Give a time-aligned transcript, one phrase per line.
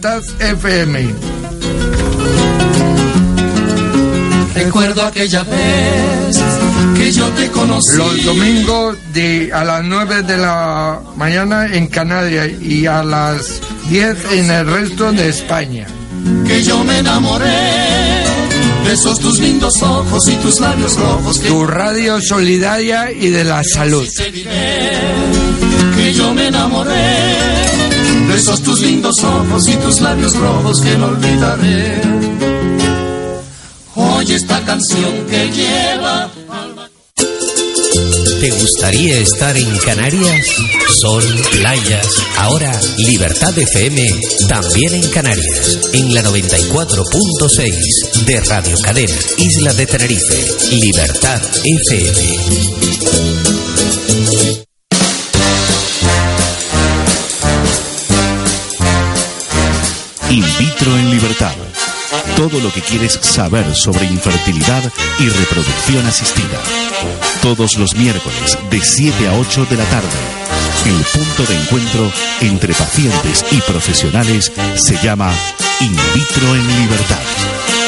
[0.00, 1.14] Libertad FM.
[4.54, 6.42] Recuerdo aquella vez
[6.96, 7.98] que yo te conocí.
[7.98, 14.32] Los domingos de a las 9 de la mañana en Canarias y a las 10
[14.32, 15.86] en el resto de España.
[16.46, 18.24] Que yo me enamoré
[18.86, 21.40] de esos tus lindos ojos y tus labios rojos.
[21.40, 24.08] Que Tu radio solidaria y de la salud.
[29.40, 32.00] Ojos y tus labios rojos que no olvidaré.
[33.94, 36.30] Oye esta canción que lleva
[38.40, 40.46] ¿Te gustaría estar en Canarias?
[40.88, 42.06] Sol, playas.
[42.38, 44.18] Ahora, Libertad FM,
[44.48, 50.42] también en Canarias, en la 94.6 de Radio Cadena, Isla de Tenerife.
[50.70, 53.49] Libertad FM.
[60.60, 61.54] Vitro en libertad.
[62.36, 64.82] Todo lo que quieres saber sobre infertilidad
[65.18, 66.60] y reproducción asistida.
[67.40, 70.08] Todos los miércoles de 7 a 8 de la tarde.
[70.84, 72.12] El punto de encuentro
[72.42, 75.32] entre pacientes y profesionales se llama
[75.80, 77.79] In vitro en libertad.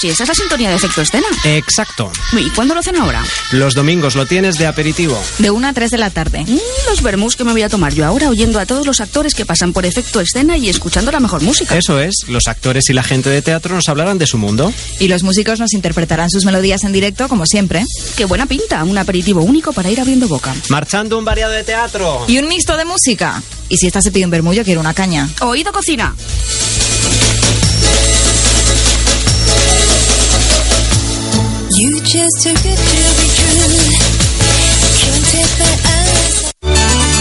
[0.00, 1.26] Si esa es la sintonía de efecto escena.
[1.42, 2.12] Exacto.
[2.32, 3.24] ¿Y cuándo lo hacen ahora?
[3.50, 5.20] Los domingos lo tienes de aperitivo.
[5.38, 6.44] De 1 a 3 de la tarde.
[6.46, 6.58] Mm,
[6.88, 9.44] los vermús que me voy a tomar yo ahora oyendo a todos los actores que
[9.44, 11.76] pasan por efecto escena y escuchando la mejor música.
[11.76, 14.72] Eso es, los actores y la gente de teatro nos hablarán de su mundo.
[15.00, 17.84] Y los músicos nos interpretarán sus melodías en directo, como siempre.
[18.16, 20.54] Qué buena pinta, un aperitivo único para ir abriendo boca.
[20.68, 22.24] Marchando un variado de teatro.
[22.28, 23.42] Y un mixto de música.
[23.68, 25.28] Y si esta se pide un vermullo, quiero una caña.
[25.40, 26.14] Oído cocina.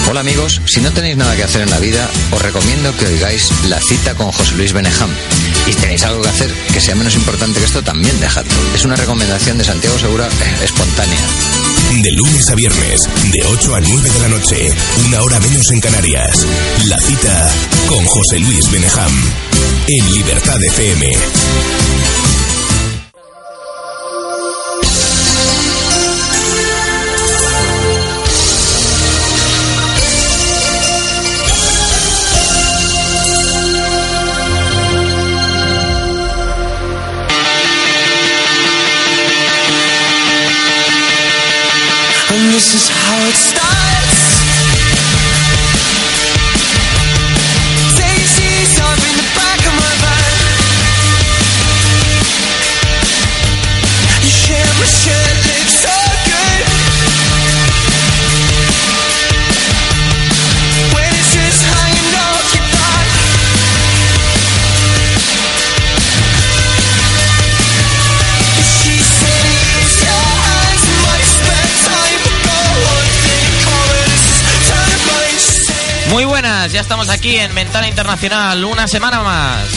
[0.09, 3.49] Hola amigos, si no tenéis nada que hacer en la vida, os recomiendo que oigáis
[3.67, 5.09] La cita con José Luis Benejam.
[5.67, 8.49] Y si tenéis algo que hacer que sea menos importante que esto, también dejadlo.
[8.73, 11.19] Es una recomendación de Santiago Segura eh, espontánea.
[12.01, 14.69] De lunes a viernes, de 8 a 9 de la noche,
[15.05, 16.45] una hora menos en Canarias.
[16.85, 17.53] La cita
[17.87, 19.11] con José Luis Benejam.
[19.87, 21.11] En Libertad FM.
[42.69, 42.96] This is
[76.87, 79.67] estamos aquí en Ventana Internacional, una semana más.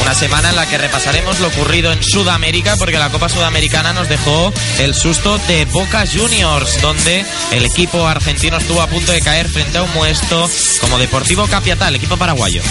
[0.00, 4.08] Una semana en la que repasaremos lo ocurrido en Sudamérica, porque la Copa Sudamericana nos
[4.08, 9.50] dejó el susto de Boca Juniors, donde el equipo argentino estuvo a punto de caer
[9.50, 10.50] frente a un muesto
[10.80, 12.62] como Deportivo Capiatal, equipo paraguayo.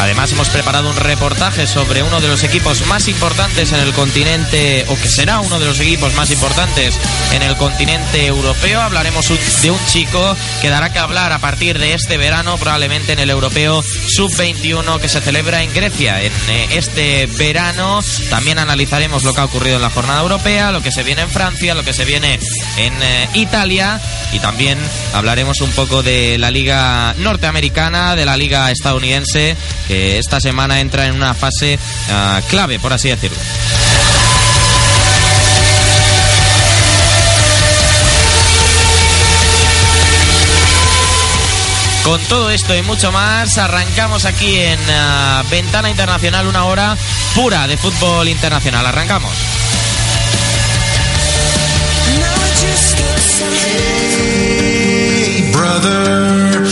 [0.00, 4.84] Además hemos preparado un reportaje sobre uno de los equipos más importantes en el continente,
[4.88, 6.98] o que será uno de los equipos más importantes
[7.32, 8.80] en el continente europeo.
[8.80, 9.26] Hablaremos
[9.62, 13.30] de un chico que dará que hablar a partir de este verano, probablemente en el
[13.30, 16.22] europeo sub-21 que se celebra en Grecia.
[16.22, 20.82] En eh, este verano también analizaremos lo que ha ocurrido en la jornada europea, lo
[20.82, 22.38] que se viene en Francia, lo que se viene
[22.76, 24.00] en eh, Italia
[24.32, 24.78] y también
[25.14, 29.56] hablaremos un poco de la liga norteamericana, de la liga estadounidense,
[29.86, 31.78] que esta semana entra en una fase
[32.10, 33.38] ah, clave, por así decirlo.
[42.06, 46.96] Con todo esto y mucho más, arrancamos aquí en ah, Ventana Internacional, una hora
[47.34, 48.86] pura de fútbol internacional.
[48.86, 49.32] Arrancamos.
[54.62, 56.64] Hey, brother,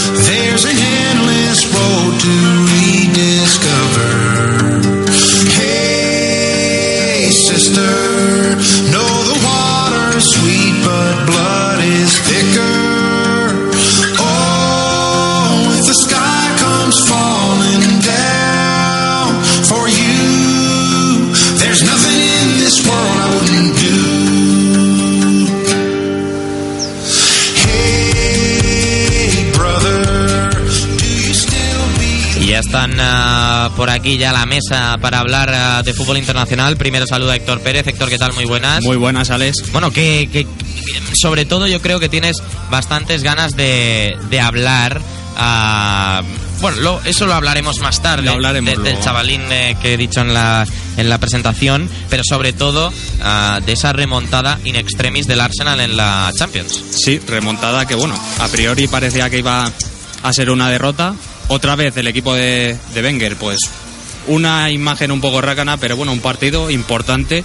[32.84, 36.76] están ah, por aquí ya la mesa para hablar ah, de fútbol internacional.
[36.76, 37.86] Primero saluda a Héctor Pérez.
[37.86, 38.32] Héctor, ¿qué tal?
[38.34, 38.82] Muy buenas.
[38.84, 39.70] Muy buenas, Alex.
[39.72, 40.46] Bueno, que, que-
[41.14, 42.36] sobre todo yo creo que tienes
[42.70, 45.00] bastantes ganas de, de hablar.
[45.36, 46.22] ah,
[46.60, 48.24] bueno, lo- eso lo hablaremos más tarde.
[48.26, 50.66] Lo hablaremos de- del chavalín eh, que he dicho en la,
[50.98, 55.96] en la presentación, pero sobre todo ah, de esa remontada in extremis del Arsenal en
[55.96, 56.78] la Champions.
[57.02, 59.70] Sí, remontada que bueno, a priori parecía que iba
[60.22, 61.14] a ser una derrota.
[61.48, 63.58] Otra vez el equipo de, de Wenger, pues
[64.26, 67.44] una imagen un poco rácana, pero bueno, un partido importante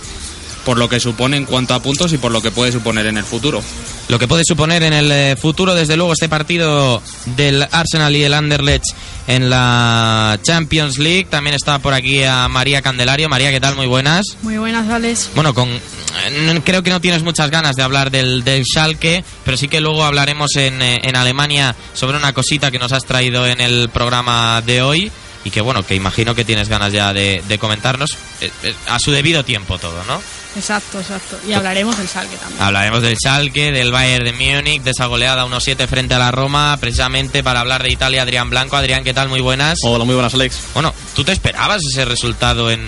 [0.69, 3.17] por lo que supone en cuanto a puntos y por lo que puede suponer en
[3.17, 3.59] el futuro.
[4.07, 8.23] Lo que puede suponer en el eh, futuro, desde luego, este partido del Arsenal y
[8.23, 8.83] el Anderlecht
[9.25, 11.25] en la Champions League.
[11.27, 13.27] También está por aquí a María Candelario.
[13.29, 13.75] María, ¿qué tal?
[13.75, 14.37] Muy buenas.
[14.43, 15.31] Muy buenas, Alex.
[15.33, 19.57] Bueno, con eh, creo que no tienes muchas ganas de hablar del, del Schalke, pero
[19.57, 23.47] sí que luego hablaremos en, eh, en Alemania sobre una cosita que nos has traído
[23.47, 25.11] en el programa de hoy.
[25.43, 28.99] Y que bueno, que imagino que tienes ganas ya de, de comentarnos eh, eh, a
[28.99, 30.21] su debido tiempo todo, ¿no?
[30.55, 31.39] Exacto, exacto.
[31.47, 32.61] Y hablaremos del Salque también.
[32.61, 36.75] Hablaremos del Schalke, del Bayern de Múnich, de esa goleada 1-7 frente a la Roma,
[36.81, 38.75] precisamente para hablar de Italia, Adrián Blanco.
[38.75, 39.29] Adrián, ¿qué tal?
[39.29, 39.79] Muy buenas.
[39.83, 40.59] Hola, muy buenas, Alex.
[40.73, 42.81] Bueno, ¿tú te esperabas ese resultado en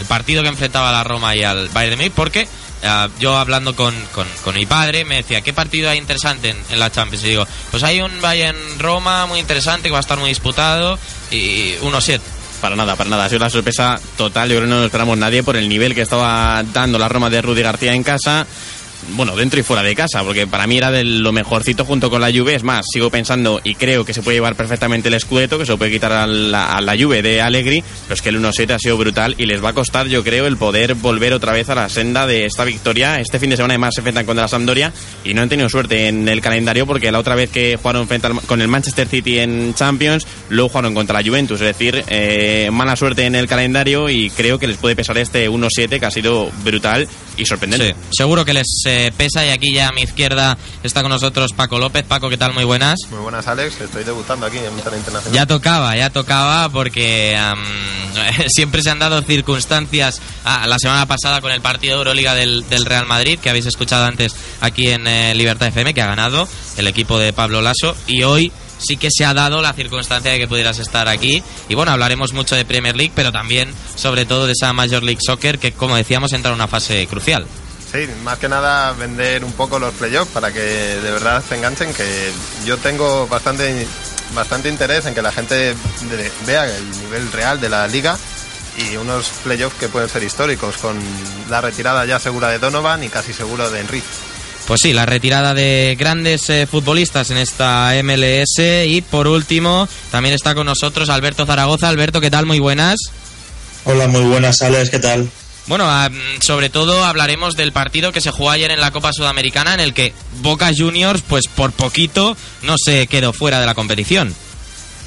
[0.00, 2.12] el partido que enfrentaba a la Roma y al Bayern de Múnich?
[2.12, 2.48] Porque
[2.82, 6.58] eh, yo hablando con, con, con mi padre me decía, ¿qué partido hay interesante en,
[6.70, 7.24] en la Champions?
[7.24, 10.98] Y digo, pues hay un Bayern-Roma muy interesante que va a estar muy disputado
[11.30, 12.20] y 1-7.
[12.60, 13.24] Para nada, para nada.
[13.26, 14.48] Ha sido una sorpresa total.
[14.48, 17.30] Yo creo que no nos esperamos nadie por el nivel que estaba dando la Roma
[17.30, 18.46] de Rudy García en casa.
[19.14, 22.20] Bueno, dentro y fuera de casa, porque para mí era de lo mejorcito junto con
[22.20, 22.54] la Juve.
[22.54, 25.72] Es más, sigo pensando y creo que se puede llevar perfectamente el Scudetto, que se
[25.72, 28.78] lo puede quitar a la, a Juve de Allegri, pero es que el 1-7 ha
[28.78, 31.74] sido brutal y les va a costar, yo creo, el poder volver otra vez a
[31.74, 33.20] la senda de esta victoria.
[33.20, 34.92] Este fin de semana además se enfrentan contra la Sampdoria
[35.24, 38.26] y no han tenido suerte en el calendario porque la otra vez que jugaron frente
[38.26, 41.60] al- con el Manchester City en Champions, luego jugaron contra la Juventus.
[41.60, 45.48] Es decir, eh, mala suerte en el calendario y creo que les puede pesar este
[45.48, 47.88] 1-7 que ha sido brutal y sorprendente.
[47.90, 51.52] Sí, seguro que les eh, pesa y aquí ya a mi izquierda está con nosotros
[51.52, 52.04] Paco López.
[52.04, 52.54] Paco, ¿qué tal?
[52.54, 52.98] Muy buenas.
[53.10, 53.80] Muy buenas, Alex.
[53.80, 55.34] Estoy debutando aquí en Ventana Internacional.
[55.34, 57.62] Ya tocaba, ya tocaba porque am,
[58.48, 60.20] siempre se han dado circunstancias.
[60.44, 63.66] Ah, la semana pasada con el partido de Euroliga del, del Real Madrid, que habéis
[63.66, 67.96] escuchado antes aquí en eh, Libertad FM, que ha ganado el equipo de Pablo Lasso.
[68.06, 71.42] Y hoy sí que se ha dado la circunstancia de que pudieras estar aquí.
[71.68, 75.20] Y bueno, hablaremos mucho de Premier League, pero también, sobre todo, de esa Major League
[75.24, 77.46] Soccer, que como decíamos, entra en una fase crucial.
[77.96, 81.94] Sí, más que nada vender un poco los playoffs para que de verdad se enganchen,
[81.94, 82.30] que
[82.66, 83.86] yo tengo bastante,
[84.34, 85.74] bastante interés en que la gente
[86.46, 88.18] vea el nivel real de la liga
[88.76, 90.98] y unos playoffs que pueden ser históricos, con
[91.48, 94.06] la retirada ya segura de Donovan y casi seguro de Enrique.
[94.66, 98.58] Pues sí, la retirada de grandes eh, futbolistas en esta MLS.
[98.58, 101.88] Y por último, también está con nosotros Alberto Zaragoza.
[101.88, 102.44] Alberto, ¿qué tal?
[102.44, 102.98] Muy buenas.
[103.84, 105.30] Hola, muy buenas, Alex, ¿qué tal?
[105.66, 109.74] Bueno, ah, sobre todo hablaremos del partido que se jugó ayer en la Copa Sudamericana,
[109.74, 114.34] en el que Boca Juniors, pues por poquito, no se quedó fuera de la competición.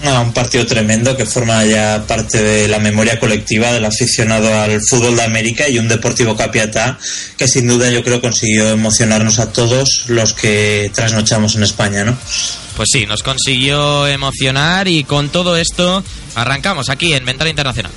[0.04, 4.80] Ah, un partido tremendo que forma ya parte de la memoria colectiva del aficionado al
[4.82, 6.98] fútbol de América y un Deportivo Capiatá
[7.38, 12.18] que sin duda yo creo consiguió emocionarnos a todos los que trasnochamos en España, ¿no?
[12.78, 16.02] Pues sí, nos consiguió emocionar y con todo esto
[16.34, 17.92] arrancamos aquí en Ventana Internacional.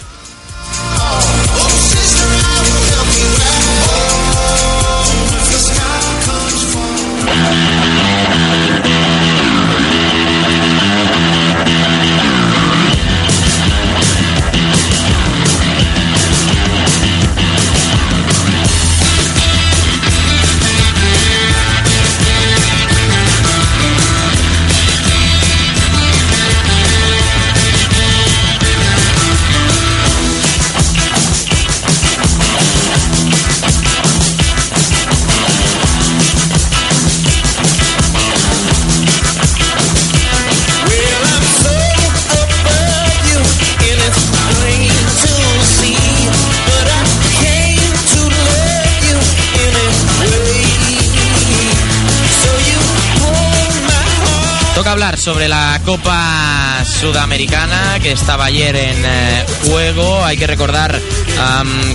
[54.74, 60.24] Toca hablar sobre la Copa Sudamericana que estaba ayer en eh, juego.
[60.24, 60.98] Hay que recordar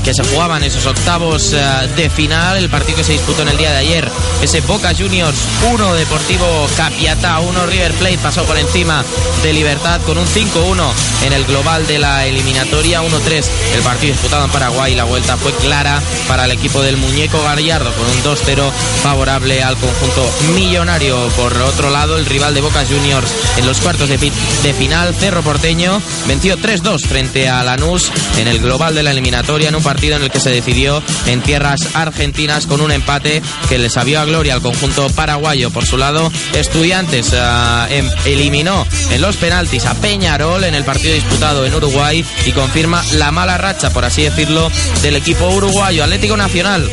[0.04, 1.60] que se jugaban esos octavos eh,
[1.96, 2.58] de final.
[2.58, 4.10] El partido que se disputó en el día de ayer,
[4.42, 5.38] ese Boca Juniors
[5.72, 9.04] 1, Deportivo Capiatá 1, River Plate pasó por encima
[9.44, 10.92] de Libertad con un 5-1
[11.26, 13.02] en el global de la eliminatoria.
[13.02, 14.96] 1-3 el partido disputado en Paraguay.
[14.96, 19.78] La vuelta fue clara para el equipo del muñeco Gallardo con un 2-0 favorable al
[19.78, 21.28] conjunto millonario.
[21.30, 24.32] Por otro lado, el rival de Boca Juniors en los cuartos de, fi-
[24.64, 29.70] de final, Cerro Porteño, venció 3-2 frente a Lanús en el global de la eliminatoria
[29.70, 33.78] en un partido en el que se decidió en tierras argentinas con un empate que
[33.78, 35.70] le sabió a gloria al conjunto paraguayo.
[35.72, 41.14] Por su lado, Estudiantes ah, em- eliminó en los penaltis a Peñarol en el partido
[41.14, 46.38] disputado en Uruguay y confirma la mala racha, por así decirlo, del equipo uruguayo Atlético
[46.38, 46.90] Nacional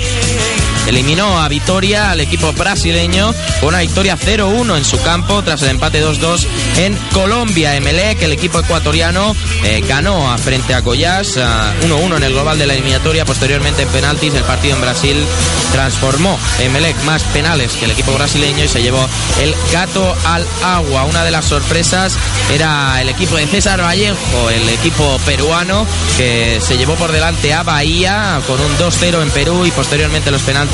[0.86, 5.70] eliminó a Vitoria al equipo brasileño con una victoria 0-1 en su campo tras el
[5.70, 6.46] empate 2-2
[6.78, 7.76] en Colombia.
[7.76, 12.74] Emelec, el equipo ecuatoriano, eh, ganó frente a ah, 1-1 en el global de la
[12.74, 13.24] eliminatoria.
[13.24, 15.24] Posteriormente en penaltis el partido en Brasil
[15.72, 19.08] transformó Emelec más penales que el equipo brasileño y se llevó
[19.40, 21.04] el gato al agua.
[21.04, 22.16] Una de las sorpresas
[22.52, 25.86] era el equipo de César Vallejo, el equipo peruano
[26.16, 30.42] que se llevó por delante a Bahía con un 2-0 en Perú y posteriormente los
[30.42, 30.73] penaltis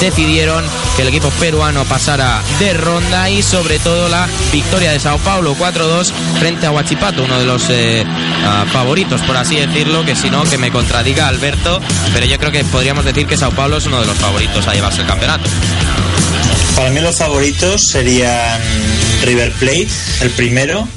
[0.00, 0.64] decidieron
[0.96, 5.54] que el equipo peruano pasara de ronda y sobre todo la victoria de Sao Paulo
[5.56, 8.04] 4-2 frente a Huachipato, uno de los eh,
[8.44, 11.80] ah, favoritos, por así decirlo, que si no, que me contradiga Alberto,
[12.12, 14.74] pero yo creo que podríamos decir que Sao Paulo es uno de los favoritos a
[14.74, 15.48] llevarse el campeonato.
[16.74, 18.60] Para mí los favoritos serían
[19.22, 19.88] River Plate,
[20.22, 20.88] el primero,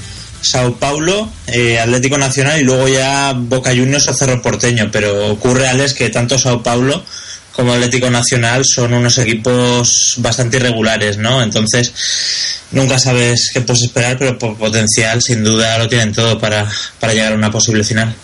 [0.41, 4.89] Sao Paulo, eh, Atlético Nacional y luego ya Boca Juniors o Cerro Porteño.
[4.91, 7.03] Pero ocurre, Alex, que tanto Sao Paulo
[7.57, 11.41] como Atlético Nacional son unos equipos bastante irregulares, ¿no?
[11.41, 11.91] Entonces,
[12.69, 17.13] nunca sabes qué puedes esperar, pero por potencial, sin duda, lo tienen todo para, para
[17.13, 18.15] llegar a una posible final.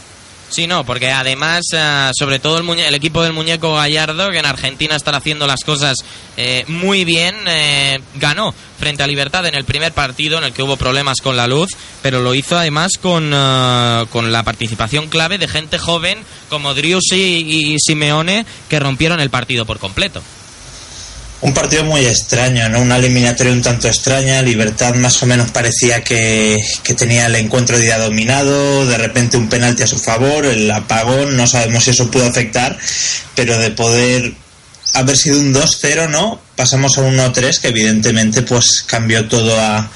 [0.54, 4.46] Sí, no, porque además, eh, sobre todo el, el equipo del muñeco Gallardo, que en
[4.46, 5.98] Argentina están haciendo las cosas
[6.38, 10.62] eh, muy bien, eh, ganó frente a Libertad en el primer partido en el que
[10.62, 11.70] hubo problemas con la luz,
[12.04, 16.20] pero lo hizo además con, eh, con la participación clave de gente joven
[16.50, 20.22] como Driussi y Simeone, que rompieron el partido por completo.
[21.44, 22.80] Un partido muy extraño, ¿no?
[22.80, 24.42] Una eliminatoria un tanto extraña.
[24.42, 28.86] Libertad más o menos parecía que, que tenía el encuentro de día dominado.
[28.86, 31.36] De repente un penalti a su favor, el apagón.
[31.36, 32.78] No sabemos si eso pudo afectar,
[33.36, 34.36] pero de poder
[34.94, 36.40] haber sido un 2-0, ¿no?
[36.56, 39.92] Pasamos a un 1-3 que evidentemente pues cambió todo a,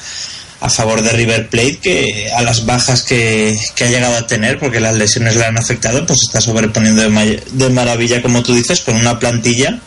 [0.60, 4.60] a favor de River Plate que a las bajas que, que ha llegado a tener
[4.60, 8.82] porque las lesiones le han afectado pues está sobreponiendo de, de maravilla como tú dices
[8.82, 9.80] con una plantilla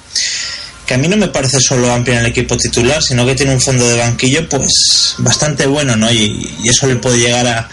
[0.90, 3.52] que a mí no me parece solo amplia en el equipo titular, sino que tiene
[3.54, 6.10] un fondo de banquillo pues bastante bueno, ¿no?
[6.10, 7.68] Y, y eso le puede llegar a,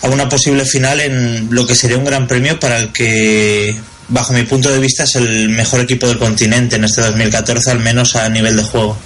[0.00, 3.76] a una posible final en lo que sería un gran premio para el que,
[4.08, 7.80] bajo mi punto de vista, es el mejor equipo del continente en este 2014, al
[7.80, 8.96] menos a nivel de juego.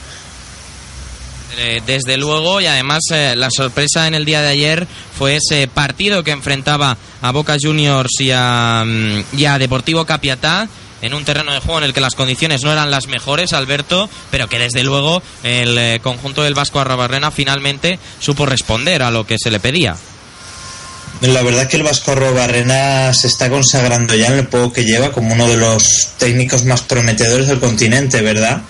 [1.58, 4.86] Eh, desde luego, y además eh, la sorpresa en el día de ayer
[5.18, 10.68] fue ese partido que enfrentaba a Boca Juniors y a, mm, y a Deportivo Capiatá
[11.02, 14.08] en un terreno de juego en el que las condiciones no eran las mejores, Alberto,
[14.30, 19.26] pero que desde luego el eh, conjunto del Vasco Arrobarrena finalmente supo responder a lo
[19.26, 19.96] que se le pedía.
[21.20, 25.12] La verdad que el Vasco Barrena se está consagrando ya en el juego que lleva
[25.12, 28.62] como uno de los técnicos más prometedores del continente, ¿verdad?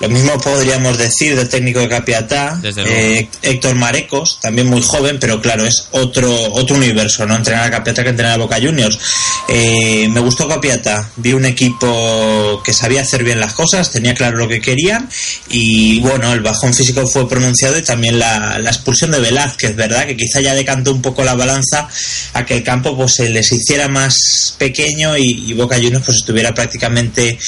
[0.00, 5.42] Lo mismo podríamos decir del técnico de Capiatá, eh, Héctor Marecos, también muy joven, pero
[5.42, 7.36] claro, es otro otro universo, ¿no?
[7.36, 8.98] Entrenar a Capiatá que entrenar a Boca Juniors.
[9.46, 14.38] Eh, me gustó Capiatá, vi un equipo que sabía hacer bien las cosas, tenía claro
[14.38, 15.06] lo que querían
[15.50, 20.06] y bueno, el bajón físico fue pronunciado y también la, la expulsión de Velázquez, ¿verdad?
[20.06, 21.88] Que quizá ya decantó un poco la balanza
[22.32, 26.16] a que el campo pues se les hiciera más pequeño y, y Boca Juniors pues
[26.18, 27.38] estuviera prácticamente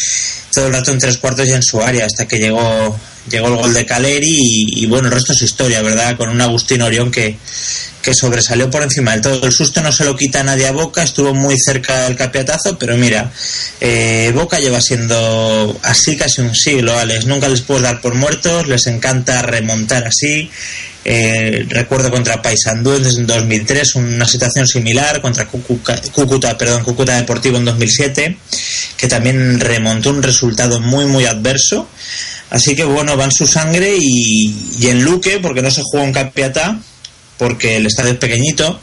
[0.53, 2.99] todo el rato en tres cuartos y en su área hasta que llegó
[3.31, 6.17] llegó el gol de Caleri y, bueno, el resto es historia, ¿verdad?
[6.17, 7.37] Con un Agustín Orión que,
[8.03, 9.47] que sobresalió por encima del todo.
[9.47, 12.97] El susto no se lo quita nadie a Boca, estuvo muy cerca del capiatazo, pero
[12.97, 13.31] mira,
[13.81, 17.27] eh, Boca lleva siendo así casi un siglo, Alex.
[17.27, 20.51] Nunca les puedes dar por muertos, les encanta remontar así.
[21.05, 27.65] Eh, recuerdo contra Paysandú en 2003 una situación similar contra Cúcuta, perdón, Cúcuta Deportivo en
[27.65, 28.37] 2007
[28.97, 31.88] que también remontó un resultado muy muy adverso
[32.51, 36.07] así que bueno va en su sangre y, y en Luque porque no se juega
[36.07, 36.79] en Capiatá
[37.37, 38.81] porque el estadio es pequeñito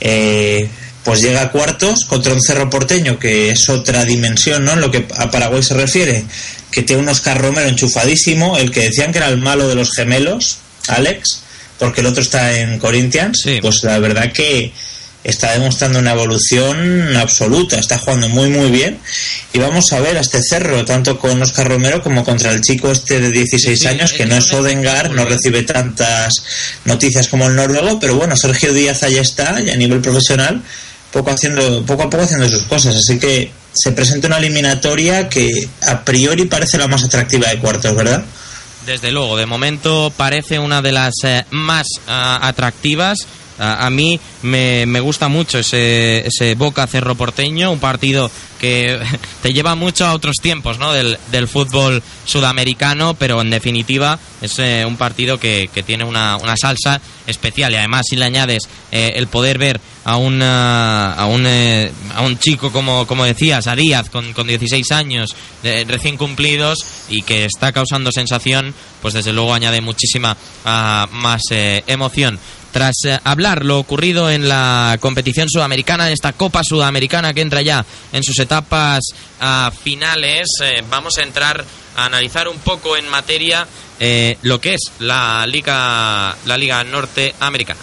[0.00, 0.68] eh,
[1.04, 4.72] pues llega a cuartos contra un cerro porteño que es otra dimensión ¿no?
[4.72, 6.22] en lo que a Paraguay se refiere
[6.70, 9.92] que tiene un Oscar Romero enchufadísimo el que decían que era el malo de los
[9.92, 11.45] gemelos Alex
[11.78, 14.72] porque el otro está en Corinthians, pues la verdad que
[15.26, 18.98] está demostrando una evolución absoluta, está jugando muy muy bien.
[19.52, 22.92] Y vamos a ver a este cerro, tanto con Oscar Romero como contra el chico
[22.92, 26.32] este de 16 años que no es Odengar, no recibe tantas
[26.84, 30.62] noticias como el noruego, pero bueno, Sergio Díaz allá está y a nivel profesional
[31.12, 35.68] poco haciendo poco a poco haciendo sus cosas, así que se presenta una eliminatoria que
[35.82, 38.24] a priori parece la más atractiva de cuartos, ¿verdad?
[38.86, 43.18] Desde luego, de momento parece una de las eh, más ah, atractivas.
[43.58, 48.98] A mí me, me gusta mucho ese, ese Boca Cerro Porteño, un partido que
[49.42, 50.92] te lleva mucho a otros tiempos ¿no?
[50.92, 56.36] del, del fútbol sudamericano, pero en definitiva es eh, un partido que, que tiene una,
[56.36, 61.14] una salsa especial y además si le añades eh, el poder ver a un, ah,
[61.14, 65.34] a un, eh, a un chico como, como decías, a Díaz con, con 16 años
[65.62, 72.38] recién cumplidos y que está causando sensación, pues desde luego añade muchísima ah, más emoción.
[72.76, 77.62] Tras eh, hablar lo ocurrido en la competición sudamericana, en esta Copa Sudamericana que entra
[77.62, 79.02] ya en sus etapas
[79.82, 81.64] finales, eh, vamos a entrar
[81.96, 83.66] a analizar un poco en materia
[83.98, 87.80] eh, lo que es la liga la liga norteamericana.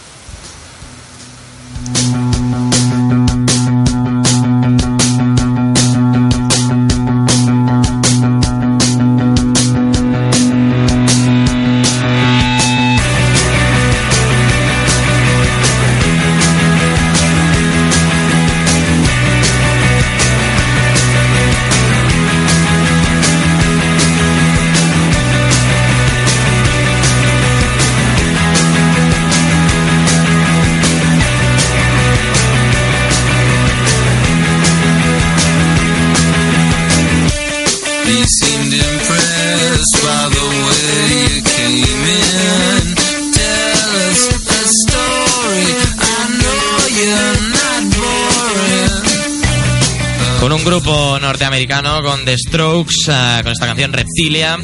[51.67, 54.57] Norteamericano, con The Strokes, ah, con esta canción Reptilia.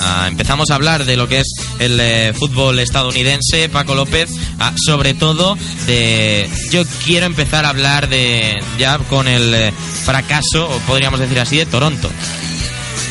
[0.00, 4.72] ah, empezamos a hablar de lo que es el eh, fútbol estadounidense, Paco López, ah,
[4.76, 6.48] sobre todo de...
[6.70, 9.72] Yo quiero empezar a hablar de ya con el
[10.04, 12.10] fracaso, o podríamos decir así, de Toronto.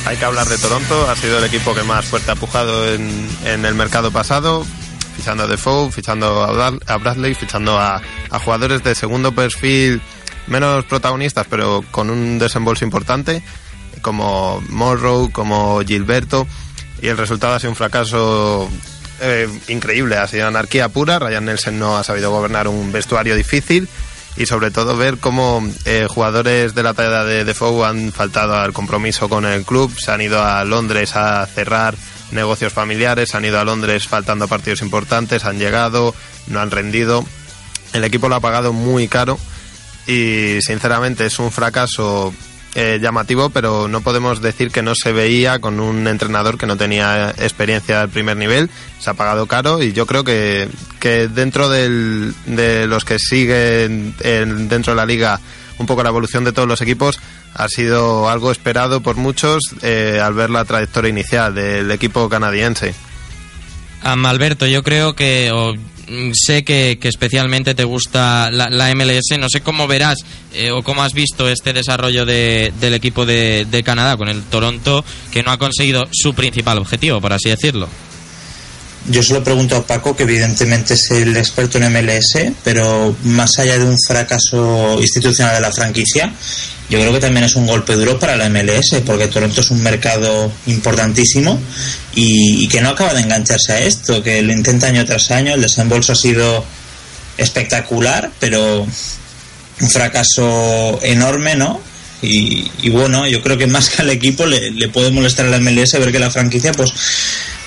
[0.05, 3.27] Hay que hablar de Toronto, ha sido el equipo que más fuerte ha pujado en,
[3.45, 4.65] en el mercado pasado,
[5.15, 6.43] fichando a Defoe, fichando
[6.87, 10.01] a Bradley, fichando a, a jugadores de segundo perfil
[10.47, 13.43] menos protagonistas, pero con un desembolso importante,
[14.01, 16.47] como Morrow, como Gilberto,
[17.01, 18.69] y el resultado ha sido un fracaso
[19.21, 23.87] eh, increíble, ha sido anarquía pura, Ryan Nelson no ha sabido gobernar un vestuario difícil
[24.37, 28.73] y sobre todo ver cómo eh, jugadores de la talla de Defoe han faltado al
[28.73, 31.95] compromiso con el club, se han ido a Londres a cerrar
[32.31, 36.13] negocios familiares, han ido a Londres faltando partidos importantes, han llegado,
[36.47, 37.23] no han rendido.
[37.93, 39.39] El equipo lo ha pagado muy caro
[40.07, 42.33] y sinceramente es un fracaso
[42.77, 46.75] eh, llamativo, pero no podemos decir que no se veía con un entrenador que no
[46.75, 48.69] tenía experiencia al primer nivel.
[48.99, 50.67] Se ha pagado caro y yo creo que,
[50.99, 55.39] que dentro del- de los que siguen en- dentro de la liga
[55.77, 57.19] un poco la evolución de todos los equipos
[57.53, 62.93] ha sido algo esperado por muchos eh, al ver la trayectoria inicial del equipo canadiense.
[64.03, 65.51] Am, Alberto, yo creo que
[66.33, 69.37] sé que, que especialmente te gusta la, MLS.
[69.39, 70.19] No sé cómo verás
[70.53, 74.41] eh, o cómo has visto este desarrollo de- del equipo de, de Canadá con el
[74.43, 77.87] Toronto, que no ha conseguido su principal objetivo, por así decirlo.
[79.07, 83.59] Yo se lo pregunto a Paco, que evidentemente es el experto en MLS, pero más
[83.59, 86.33] allá de un fracaso institucional de la franquicia,
[86.89, 89.81] yo creo que también es un golpe duro para la MLS, porque Toronto es un
[89.81, 91.59] mercado importantísimo
[92.13, 95.61] y, que no acaba de engancharse a esto, que lo intenta año tras año, el
[95.61, 96.63] desembolso ha sido
[97.37, 98.85] espectacular, pero
[99.81, 101.81] un fracaso enorme, ¿no?
[102.21, 105.59] Y, y bueno, yo creo que más que al equipo le puede molestar a la
[105.59, 106.93] MLS ver que la franquicia, pues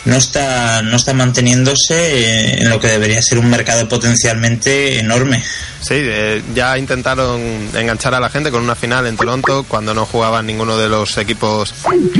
[0.08, 5.44] no está no está manteniéndose eh, en lo que debería ser un mercado potencialmente enorme.
[5.80, 7.40] Sí, eh, ya intentaron
[7.74, 11.16] enganchar a la gente con una final en Toronto cuando no jugaban ninguno de los
[11.18, 11.74] equipos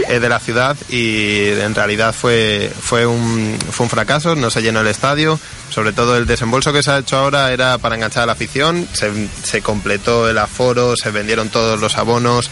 [0.09, 4.62] eh, de la ciudad y en realidad fue, fue, un, fue un fracaso, no se
[4.62, 8.24] llenó el estadio, sobre todo el desembolso que se ha hecho ahora era para enganchar
[8.24, 9.11] a la afición, se,
[9.42, 12.51] se completó el aforo, se vendieron todos los abonos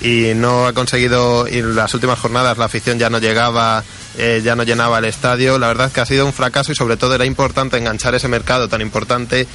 [0.00, 3.82] y no ha conseguido y en las últimas jornadas la afición ya no llegaba
[4.16, 5.58] eh, ya no llenaba el estadio.
[5.58, 8.68] La verdad que ha sido un fracaso y sobre todo era importante enganchar ese mercado
[8.68, 9.46] tan importante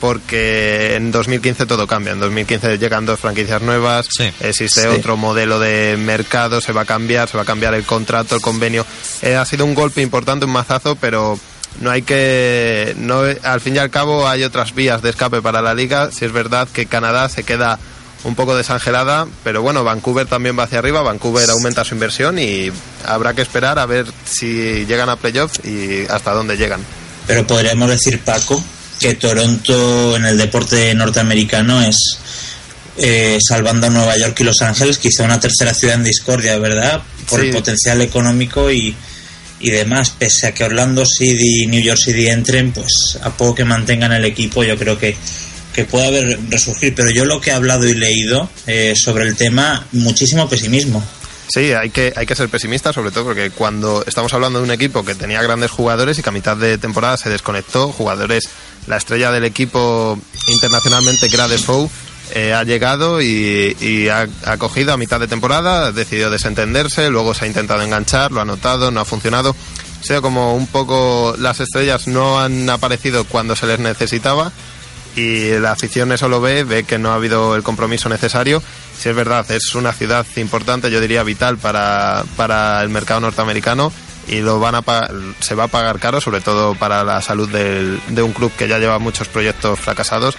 [0.00, 2.12] porque en 2015 todo cambia.
[2.12, 4.08] En 2015 llegan dos franquicias nuevas
[4.40, 4.86] existe Sí.
[4.88, 8.40] otro modelo de mercado se va a cambiar se va a cambiar el contrato el
[8.42, 8.84] convenio.
[9.22, 11.38] Eh, ha sido un golpe importante un mazazo pero
[11.80, 15.62] no hay que no al fin y al cabo hay otras vías de escape para
[15.62, 16.10] la liga.
[16.10, 17.78] Si es verdad que Canadá se queda
[18.24, 22.70] un poco desangelada, pero bueno, Vancouver también va hacia arriba, Vancouver aumenta su inversión y
[23.04, 26.80] habrá que esperar a ver si llegan a playoffs y hasta dónde llegan.
[27.26, 28.62] Pero podríamos decir, Paco,
[29.00, 31.96] que Toronto en el deporte norteamericano es,
[32.98, 37.02] eh, salvando a Nueva York y Los Ángeles, quizá una tercera ciudad en discordia, ¿verdad?
[37.28, 37.46] Por Sí.
[37.46, 38.94] el potencial económico y,
[39.60, 40.10] y demás.
[40.10, 44.12] Pese a que Orlando City y New York City entren, pues a poco que mantengan
[44.12, 45.16] el equipo, yo creo que,
[45.72, 46.94] que puede haber resurgir.
[46.94, 51.02] Pero yo lo que he hablado y leído eh, sobre el tema, muchísimo pesimismo.
[51.48, 54.70] Sí, hay que, hay que ser pesimista, sobre todo porque cuando estamos hablando de un
[54.70, 58.48] equipo que tenía grandes jugadores y que a mitad de temporada se desconectó, jugadores,
[58.86, 61.90] la estrella del equipo internacionalmente, que era Defoe,
[62.34, 67.10] eh, ha llegado y, y ha, ha cogido a mitad de temporada, ha decidido desentenderse,
[67.10, 69.54] luego se ha intentado enganchar, lo ha notado, no ha funcionado.
[70.00, 74.52] Ha sido como un poco las estrellas no han aparecido cuando se les necesitaba
[75.16, 78.62] y la afición eso lo ve, ve que no ha habido el compromiso necesario.
[78.98, 83.92] Si es verdad, es una ciudad importante, yo diría vital para, para el mercado norteamericano
[84.28, 84.82] y lo van a
[85.40, 88.68] se va a pagar caro, sobre todo para la salud del- de un club que
[88.68, 90.36] ya lleva muchos proyectos fracasados.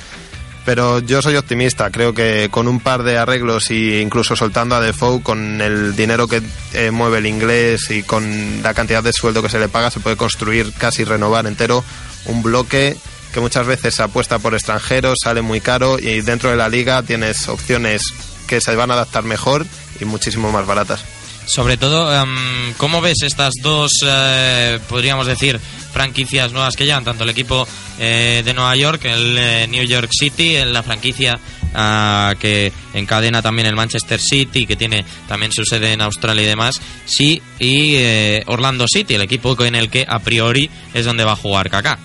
[0.66, 4.80] Pero yo soy optimista, creo que con un par de arreglos e incluso soltando a
[4.80, 9.44] Defoe con el dinero que eh, mueve el inglés y con la cantidad de sueldo
[9.44, 11.84] que se le paga se puede construir casi renovar entero
[12.28, 12.96] un bloque
[13.34, 17.02] que muchas veces se apuesta por extranjeros, sale muy caro y dentro de la liga
[17.04, 18.02] tienes opciones
[18.48, 19.66] que se van a adaptar mejor
[20.00, 21.04] y muchísimo más baratas.
[21.46, 25.60] Sobre todo, em, ¿cómo ves estas dos, eh, podríamos decir,
[25.92, 27.04] franquicias nuevas que llegan?
[27.04, 27.68] Tanto el equipo
[28.00, 31.38] eh, de Nueva York, el eh, New York City, la franquicia
[31.74, 36.48] ah, que encadena también el Manchester City, que tiene también su sede en Australia y
[36.48, 41.26] demás, sí, y eh, Orlando City, el equipo en el que a priori es donde
[41.26, 42.00] va a jugar Kaká.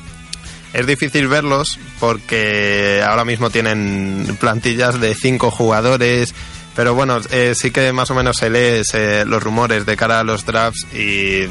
[0.73, 6.35] Es difícil verlos porque ahora mismo tienen plantillas de cinco jugadores,
[6.77, 8.83] pero bueno, eh, sí que más o menos se lee
[9.27, 11.47] los rumores de cara a los drafts y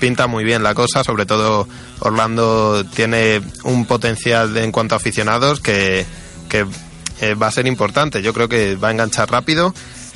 [0.00, 1.68] pinta muy bien la cosa, sobre todo
[2.00, 6.04] Orlando tiene un potencial en cuanto a aficionados que,
[6.48, 6.66] que
[7.20, 9.72] eh, va a ser importante, yo creo que va a enganchar rápido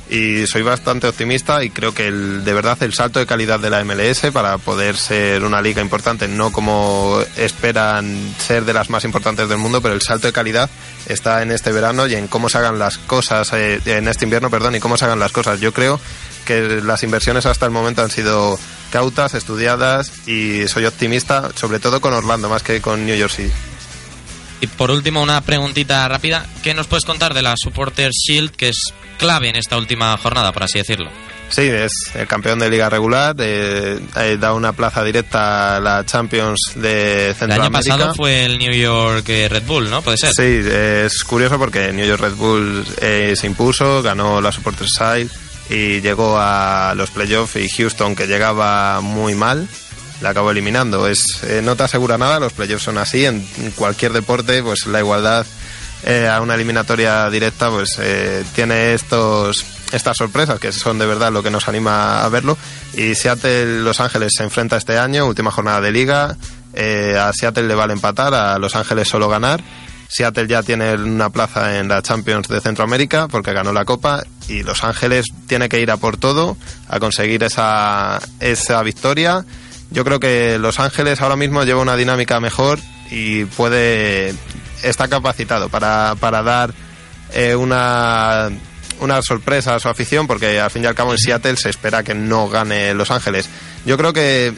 [0.09, 3.71] y soy bastante optimista y creo que el, de verdad el salto de calidad de
[3.71, 9.05] la MLS para poder ser una liga importante, no como esperan ser de las más
[9.05, 10.71] importantes del mundo, pero el salto de calidad
[11.07, 14.51] está en este verano y en cómo se hagan las cosas, eh, en este invierno,
[14.51, 15.61] perdón, y cómo se hagan las cosas.
[15.61, 16.01] Yo creo
[16.45, 18.59] que las inversiones hasta el momento han sido
[18.91, 23.53] cautas, estudiadas y soy optimista, sobre todo con Orlando, más que con New York City.
[24.61, 26.47] Y por último, una preguntita rápida.
[26.63, 30.53] ¿Qué nos puedes contar de la Supporters Shield, que es clave en esta última jornada,
[30.53, 31.11] por así decirlo?
[31.49, 36.05] Sí, es el campeón de liga regular, eh, eh, da una plaza directa a la
[36.05, 37.65] Champions de El Centroamérica.
[37.79, 40.03] año pasado fue el New York eh, Red Bull, ¿no?
[40.03, 40.33] Puede ser.
[40.33, 45.29] Sí, es curioso porque New York Red Bull eh, se impuso, ganó la Supporters Side
[45.71, 49.69] y llegó a los playoffs y Houston, que llegaba muy mal,
[50.21, 51.07] la acabó eliminando.
[51.07, 55.01] Es, eh, no te asegura nada, los playoffs son así, en, cualquier deporte, pues la
[55.01, 55.47] igualdad
[56.05, 61.33] eh, a una eliminatoria directa, pues eh, tiene estos estas sorpresas que son de verdad
[61.33, 62.57] lo que nos anima a verlo.
[62.95, 66.37] Y Seattle Los Ángeles se enfrenta este año, última jornada de liga.
[66.75, 69.63] Eh, a Seattle le vale empatar, a Los Ángeles solo ganar.
[70.09, 74.63] Seattle ya tiene una plaza en la Champions de Centroamérica porque ganó la Copa y
[74.63, 76.57] Los Ángeles tiene que ir a por todo
[76.89, 79.45] a conseguir esa, esa victoria.
[79.91, 82.79] Yo creo que Los Ángeles ahora mismo lleva una dinámica mejor
[83.11, 84.35] y puede
[84.83, 86.75] está capacitado para, para dar
[87.33, 88.51] eh, una,
[89.01, 92.03] una sorpresa a su afición porque al fin y al cabo en Seattle se espera
[92.03, 93.49] que no gane Los Ángeles.
[93.85, 94.53] Yo creo que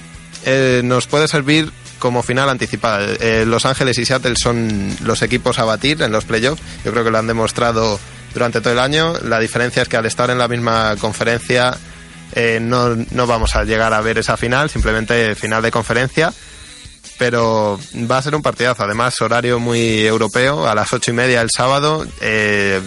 [0.44, 3.00] eh, nos puede servir como final anticipada.
[3.20, 6.62] Eh, Los Ángeles y Seattle son los equipos a batir en los playoffs.
[6.84, 7.98] Yo creo que lo han demostrado
[8.32, 9.14] durante todo el año.
[9.24, 11.76] La diferencia es que al estar en la misma conferencia
[12.32, 16.32] eh, no, no vamos a llegar a ver esa final, simplemente final de conferencia.
[17.18, 21.40] Pero va a ser un partidazo, además horario muy europeo, a las ocho y media
[21.40, 22.06] el sábado.
[22.20, 22.80] Eh,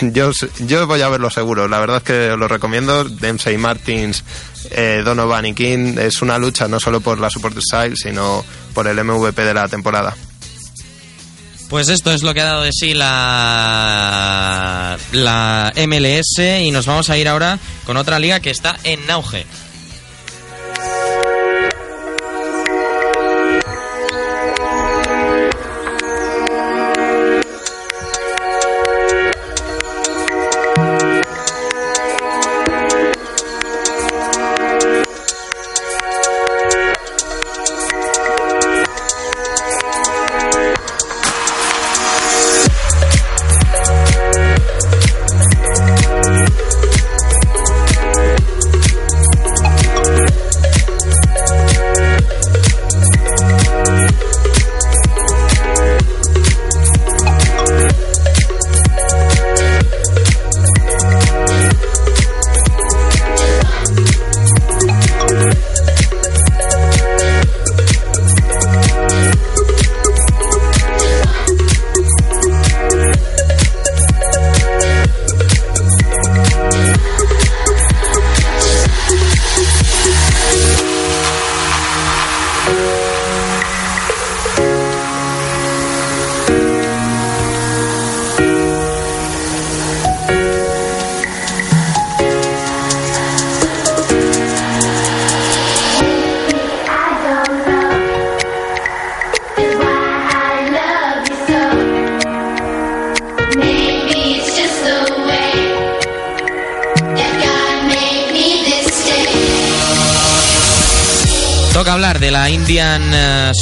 [0.00, 0.30] yo,
[0.60, 3.04] yo voy a verlo seguro, la verdad es que os lo recomiendo.
[3.04, 4.24] Dempsey Martins,
[4.70, 8.86] eh, Donovan y King, es una lucha no solo por la Supporter Side, sino por
[8.86, 10.14] el MVP de la temporada.
[11.74, 13.76] Pues esto es lo que ha dado de sí la,
[15.10, 19.44] la MLS y nos vamos a ir ahora con otra liga que está en auge.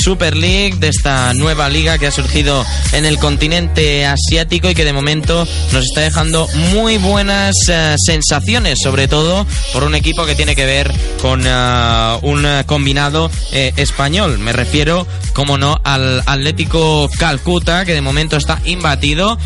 [0.03, 4.85] Super League, de esta nueva liga que ha surgido en el continente asiático y que
[4.85, 10.35] de momento nos está dejando muy buenas eh, sensaciones, sobre todo por un equipo que
[10.35, 14.41] tiene que ver con eh, un combinado eh, español.
[14.41, 19.39] Me refiero, como no, al Atlético Calcuta, que de momento está imbatido,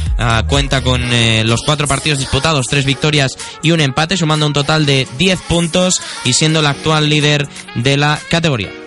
[0.48, 1.02] cuenta con
[1.44, 6.00] los cuatro partidos disputados, tres victorias y un empate, sumando un total de 10 puntos
[6.24, 8.85] y siendo el actual líder de la categoría.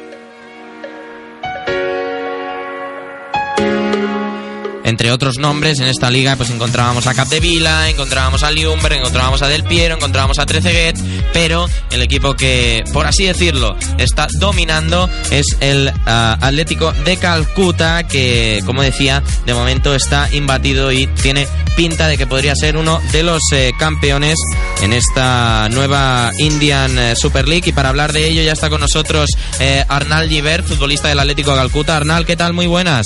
[4.90, 9.48] Entre otros nombres en esta liga pues encontrábamos a Capdevila, encontrábamos a Liumber, encontrábamos a
[9.48, 10.98] Del Piero, encontrábamos a Treceguet,
[11.32, 18.08] pero el equipo que, por así decirlo, está dominando es el ah, Atlético de Calcuta,
[18.08, 23.00] que, como decía, de momento está imbatido y tiene pinta de que podría ser uno
[23.12, 24.36] de los eh, campeones
[24.82, 27.70] en esta nueva Indian eh, Super League.
[27.70, 31.52] Y para hablar de ello ya está con nosotros eh, Arnal Giver, futbolista del Atlético
[31.52, 31.96] de Calcuta.
[31.96, 32.54] Arnal, ¿qué tal?
[32.54, 33.06] Muy buenas.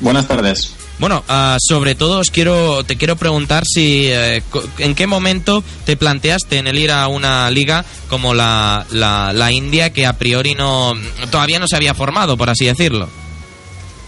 [0.00, 0.81] Buenas tardes.
[0.98, 4.42] Bueno, ah, sobre todo os quiero, te quiero preguntar si eh,
[4.78, 9.92] en qué momento te planteaste en el ir a una liga como la, la, India
[9.92, 10.92] que a priori no
[11.30, 13.08] todavía no se había formado, por así decirlo.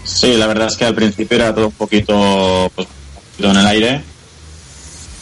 [0.03, 3.57] Sí, la verdad es que al principio era todo un poquito, pues, un poquito en
[3.57, 4.03] el aire,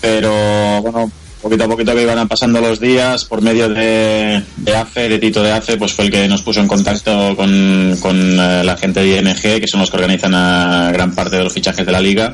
[0.02, 1.12] pero bueno,
[1.44, 5.44] poquito a poquito que iban pasando los días, por medio de, de AFE, de Tito
[5.44, 9.02] de AFE, pues fue el que nos puso en contacto con, con eh, la gente
[9.02, 12.02] de IMG, que son los que organizan a gran parte de los fichajes de la
[12.02, 12.34] liga.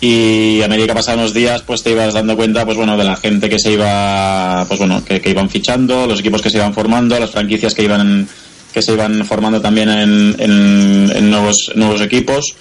[0.00, 3.04] Y a medida que pasaban los días, pues te ibas dando cuenta, pues bueno, de
[3.04, 6.58] la gente que se iba, pues bueno, que, que iban fichando, los equipos que se
[6.58, 8.28] iban formando, las franquicias que iban,
[8.74, 12.54] que se iban formando también en, en- en nuevos, nuevos equipos.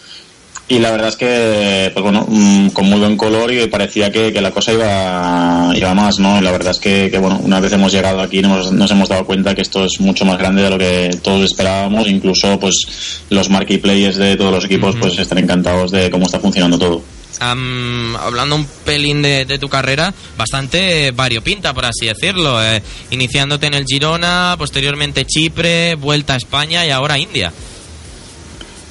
[0.70, 4.32] Y la verdad es que, pues bueno, mm, con muy buen color y parecía que,
[4.32, 6.40] que la cosa iba, iba más, ¿no?
[6.40, 9.10] Y la verdad es que, que, bueno, una vez hemos llegado aquí nos, nos hemos
[9.10, 12.08] dado cuenta que esto es mucho más grande de lo que todos esperábamos.
[12.08, 16.40] Incluso, pues, los marquee players de todos los equipos, pues, están encantados de cómo está
[16.40, 17.02] funcionando todo.
[17.40, 22.64] Am, hablando un pelín de, de tu carrera, bastante variopinta, por así decirlo.
[22.64, 27.52] eh, iniciándote en el Girona, posteriormente Chipre, vuelta a España y ahora India.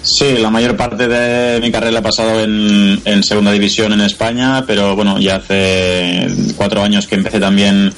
[0.03, 4.65] Sí, la mayor parte de mi carrera he pasado en, en segunda división en España,
[4.67, 7.93] pero bueno, ya hace cuatro años que empecé también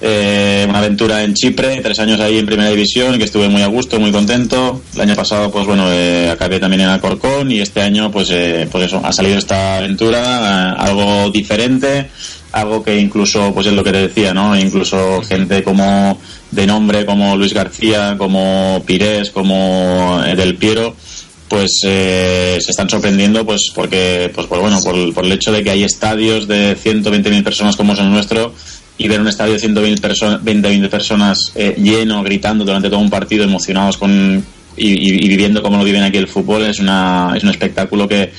[0.00, 3.68] eh, una aventura en Chipre, tres años ahí en primera división, que estuve muy a
[3.68, 4.82] gusto, muy contento.
[4.94, 8.68] El año pasado, pues bueno, eh, acabé también en Alcorcón y este año, pues, eh,
[8.70, 12.10] pues eso, ha salido esta aventura, eh, algo diferente,
[12.52, 14.58] algo que incluso, pues es lo que te decía, ¿no?
[14.58, 16.18] Incluso gente como
[16.50, 20.96] de nombre, como Luis García, como Pires, como eh, Del Piero,
[21.48, 25.62] pues eh, se están sorprendiendo pues porque pues por bueno por, por el hecho de
[25.62, 28.52] que hay estadios de 120.000 personas como es el nuestro
[28.98, 33.10] y ver un estadio de 120.000 perso 20.000 personas eh, lleno gritando durante todo un
[33.10, 34.44] partido emocionados con
[34.76, 38.08] y, y- y viviendo como lo viven aquí el fútbol es una es un espectáculo
[38.08, 38.32] que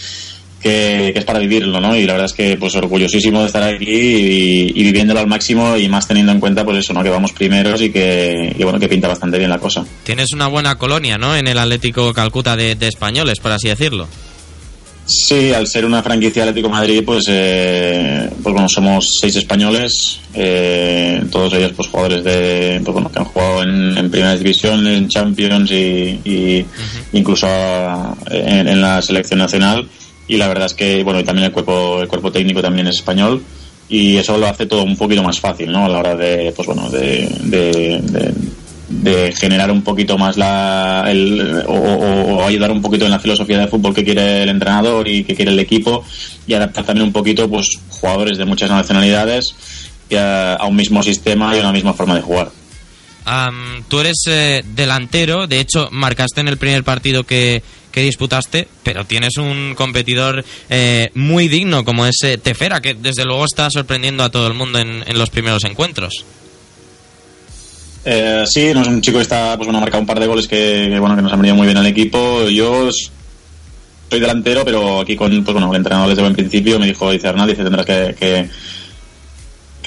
[0.67, 1.95] que, que es para vivirlo, ¿no?
[1.95, 5.77] Y la verdad es que pues orgullosísimo de estar aquí y, y viviéndolo al máximo
[5.77, 7.03] y más teniendo en cuenta pues eso, ¿no?
[7.03, 9.85] Que vamos primeros y que, y bueno, que pinta bastante bien la cosa.
[10.03, 11.35] Tienes una buena colonia, ¿no?
[11.35, 14.07] En el Atlético Calcuta de, de españoles, por así decirlo.
[15.09, 21.23] Sí, al ser una franquicia Atlético Madrid, pues, eh, pues bueno, somos seis españoles, eh,
[21.31, 25.07] todos ellos pues jugadores de, pues bueno, que han jugado en, en primera división, en
[25.07, 26.65] Champions y, y
[27.13, 29.87] incluso ah, en, en la selección nacional.
[30.27, 32.95] Y la verdad es que, bueno, y también el cuerpo, el cuerpo técnico también es
[32.95, 33.41] español
[33.89, 35.85] y eso lo hace todo un poquito más fácil, ¿no?
[35.85, 38.01] A la hora de, pues bueno, de, de-
[39.35, 43.93] generar un poquito más la el, o, ayudar un poquito en la filosofía de fútbol
[43.93, 46.03] que quiere el entrenador y que quiere el equipo
[46.47, 49.55] y adaptar también un poquito pues jugadores de muchas nacionalidades
[50.15, 52.51] a, un mismo sistema y a una misma forma de jugar.
[53.25, 57.61] Am, tú eres eh, delantero, de hecho marcaste en el primer partido que,
[57.97, 63.25] que disputaste, pero tienes un competidor eh, muy digno como es eh, Tefera, que desde
[63.25, 66.23] luego está sorprendiendo a todo el mundo en, los primeros encuentros.
[68.05, 70.27] Eh, sí, no es un chico que está, pues bueno, ha marcado un par de
[70.27, 72.47] goles que, bueno, que nos han venido muy bien al equipo.
[72.49, 77.09] Yo soy delantero, pero aquí con, pues bueno, el entrenador desde buen principio me dijo,
[77.09, 78.47] dice Hernán, dice, tendrás que,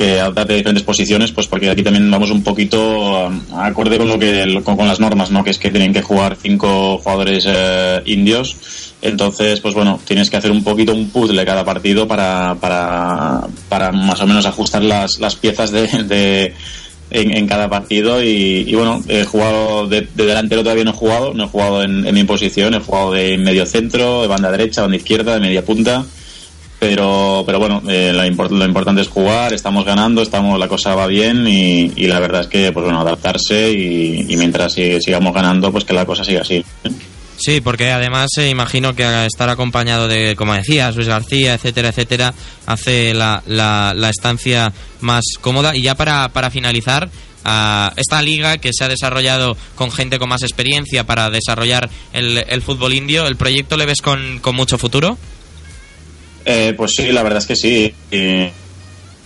[0.01, 4.09] que adaptarte a diferentes posiciones, pues porque aquí también vamos un poquito um, acorde con
[4.09, 5.45] lo que, con, las normas, ¿no?
[5.45, 8.95] Que es que tienen que jugar cinco jugadores eh, indios.
[9.03, 13.93] Entonces, pues bueno, tienes que hacer un poquito un puzzle cada partido para, para, para
[13.93, 16.55] más o menos ajustar las, las piezas de, de-
[17.11, 21.35] en, cada partido y, y bueno, he jugado de, de delantero todavía no he jugado,
[21.35, 24.83] no he jugado en, en mi posición, he jugado de medio centro, de banda derecha,
[24.83, 26.07] banda izquierda, de media punta,
[26.81, 31.07] pero, pero bueno, eh, lo, lo importante es jugar, estamos ganando, estamos, la cosa va
[31.07, 35.33] bien y, y la verdad es que, pues bueno, adaptarse y, y mientras si- sigamos
[35.33, 36.65] ganando, pues que la cosa siga así.
[37.37, 42.35] Sí, porque además eh, imagino que estar acompañado de, como decías, Luis García, etcétera, etcétera,
[42.67, 45.75] hace la, la, la estancia más cómoda.
[45.75, 47.09] Y ya para, para finalizar,
[47.45, 52.45] a esta liga que se ha desarrollado con gente con más experiencia para desarrollar el,
[52.47, 55.17] el fútbol indio, ¿el proyecto le ves con, con mucho futuro?
[56.45, 57.95] Eh, pues sí, la verdad es que sí.
[58.11, 58.49] Y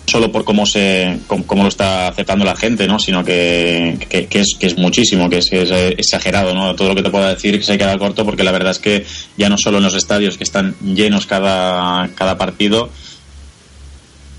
[0.07, 2.99] solo por cómo se cómo, lo está aceptando la gente, ¿no?
[2.99, 6.75] Sino que, que, es, que es muchísimo, que es, que es eh, exagerado, ¿no?
[6.75, 9.05] Todo lo que te puedo decir que se queda corto porque la verdad es que
[9.37, 12.91] ya no solo en los estadios que están llenos cada, cada partido,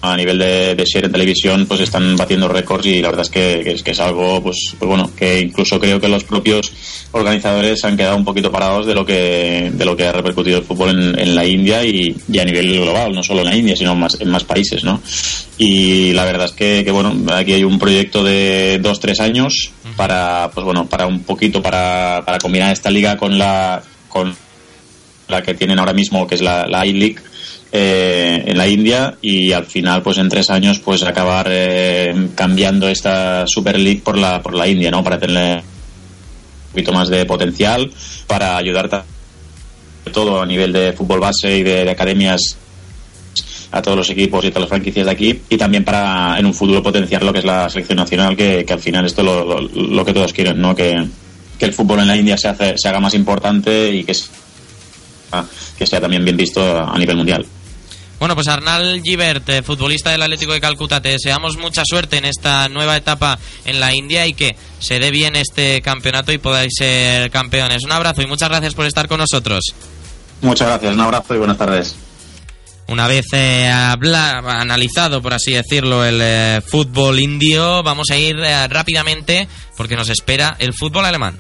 [0.01, 3.29] a nivel de, de share en televisión pues están batiendo récords y la verdad es
[3.29, 6.71] que, que es, que es algo pues, pues bueno que incluso creo que los propios
[7.11, 10.63] organizadores han quedado un poquito parados de lo que de lo que ha repercutido el
[10.63, 13.75] fútbol en, en la India y, y, a nivel global no solo en la India
[13.75, 15.01] sino más, en más países no
[15.57, 19.71] y la verdad es que, que bueno aquí hay un proyecto de dos tres años
[19.95, 24.35] para pues bueno para un poquito para, para combinar esta liga con la con
[25.27, 27.17] la que tienen ahora mismo que es la, la I-League
[27.77, 32.87] eh, en la India y al final pues en tres años pues acabar eh, cambiando
[32.87, 37.25] esta Super League por la por la India no para tener un poquito más de
[37.25, 37.91] potencial
[38.27, 39.03] para ayudar
[40.13, 42.57] todo a nivel de fútbol base y de, de, academias
[43.71, 46.53] a todos los equipos y todas las franquicias de aquí y también para en un
[46.53, 49.43] futuro potenciar lo que es la selección nacional que, que al final esto es lo,
[49.43, 50.95] lo, lo, que todos quieren no que,
[51.59, 54.13] que el fútbol en la India se hace se haga más importante y que
[55.77, 57.45] que sea también bien visto a nivel mundial.
[58.19, 62.25] Bueno, pues Arnal Givert, eh, futbolista del Atlético de Calcuta, te deseamos mucha suerte en
[62.25, 66.73] esta nueva etapa en la India y que se dé bien este campeonato y podáis
[66.77, 67.83] ser campeones.
[67.83, 69.73] Un abrazo y muchas gracias por estar con nosotros.
[70.41, 71.95] Muchas gracias, un abrazo y buenas tardes.
[72.87, 78.37] Una vez eh, habla, analizado, por así decirlo, el eh, fútbol indio, vamos a ir
[78.39, 81.39] eh, rápidamente porque nos espera el fútbol alemán.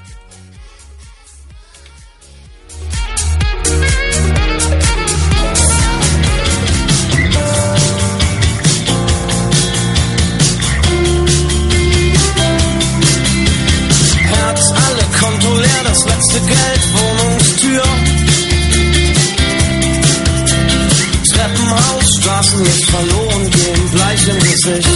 [22.55, 24.89] Treppenhaus, Straßenlicht verloren gehen, bleich im Gesicht.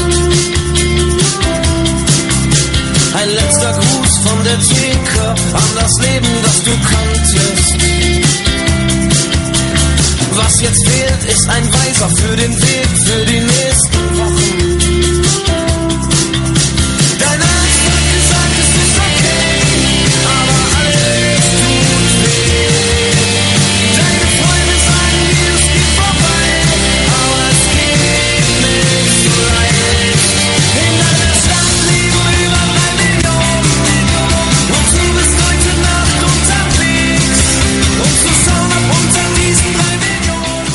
[3.13, 7.77] Ein letzter Gruß von der Theke an das Leben, das du kanntest.
[10.31, 13.68] Was jetzt fehlt, ist ein Weiser für den Weg, für die nächsten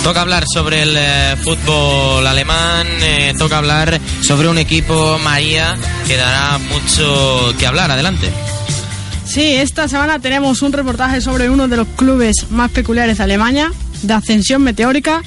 [0.04, 6.18] Toca hablar sobre el eh, fútbol alemán, eh, toca hablar sobre un equipo, María, que
[6.18, 7.90] dará mucho que hablar.
[7.90, 8.30] Adelante.
[9.24, 13.72] Sí, esta semana tenemos un reportaje sobre uno de los clubes más peculiares de Alemania,
[14.02, 15.22] de ascensión meteórica,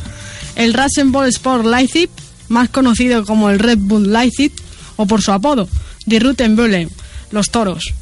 [0.56, 2.12] el Rasenball Sport Leipzig,
[2.48, 4.52] más conocido como el Red Bull Leipzig,
[4.96, 5.68] o por su apodo,
[6.06, 6.92] Die Rutenbullen,
[7.32, 7.96] los toros.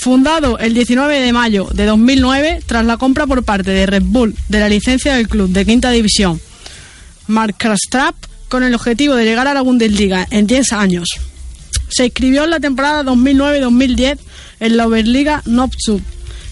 [0.00, 4.34] Fundado el 19 de mayo de 2009 tras la compra por parte de Red Bull
[4.48, 6.40] de la licencia del club de quinta división
[7.26, 8.14] Mark Krastrap
[8.48, 11.10] con el objetivo de llegar a la Bundesliga en 10 años.
[11.90, 14.18] Se inscribió en la temporada 2009-2010
[14.60, 16.00] en la Oberliga Nord-Sud.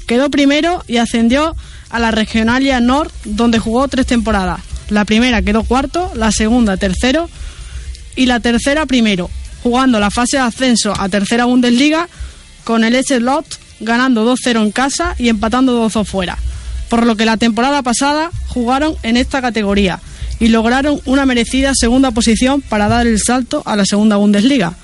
[0.06, 1.56] Quedó primero y ascendió
[1.88, 4.60] a la Regionalia Nord, donde jugó tres temporadas.
[4.90, 7.30] La primera quedó cuarto, la segunda tercero
[8.14, 9.30] y la tercera primero,
[9.62, 12.10] jugando la fase de ascenso a tercera Bundesliga
[12.68, 13.46] con el Lot
[13.80, 16.36] ganando 2-0 en casa y empatando 2-2 fuera.
[16.90, 20.00] Por lo que la temporada pasada jugaron en esta categoría
[20.38, 24.74] y lograron una merecida segunda posición para dar el salto a la segunda Bundesliga,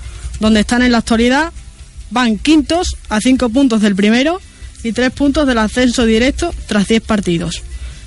[0.41, 1.53] donde están en la actualidad,
[2.09, 4.41] van quintos a 5 puntos del primero
[4.83, 7.63] y 3 puntos del ascenso directo tras 10 partidos.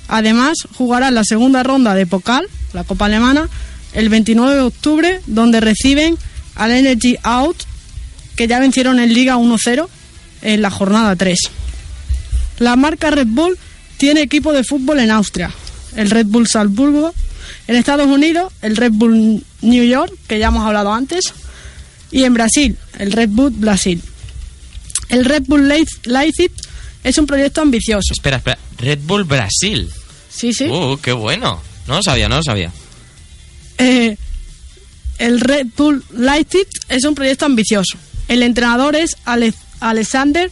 [0.08, 3.48] Además, jugarán la segunda ronda de Pokal, la Copa Alemana,
[3.92, 6.18] el 29 de octubre, donde reciben
[6.56, 7.67] al Energy Out,
[8.38, 9.88] que ya vencieron en Liga 1-0
[10.42, 11.36] en la jornada 3.
[12.60, 13.58] La marca Red Bull
[13.96, 15.50] tiene equipo de fútbol en Austria,
[15.96, 17.12] el Red Bull Salzburgo,
[17.66, 21.34] en Estados Unidos, el Red Bull New York, que ya hemos hablado antes,
[22.12, 24.00] y en Brasil, el Red Bull Brasil.
[25.08, 25.66] El Red Bull
[26.04, 26.52] Leipzig
[27.02, 28.12] es un proyecto ambicioso.
[28.12, 28.58] Espera, espera.
[28.78, 29.90] Red Bull Brasil.
[30.30, 30.66] Sí, sí.
[30.66, 31.60] Uh, qué bueno.
[31.88, 32.70] No lo sabía, no lo sabía.
[33.78, 34.16] Eh,
[35.18, 37.98] el Red Bull Leipzig es un proyecto ambicioso.
[38.28, 40.50] El entrenador es Ale Alexander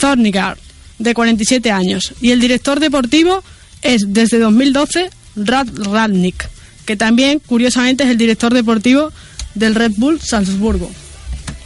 [0.00, 0.58] Zornigaard,
[0.98, 3.42] de 47 años, y el director deportivo
[3.82, 6.48] es desde 2012 Rad Radnik,
[6.86, 9.12] que también, curiosamente, es el director deportivo
[9.54, 10.90] del Red Bull Salzburgo.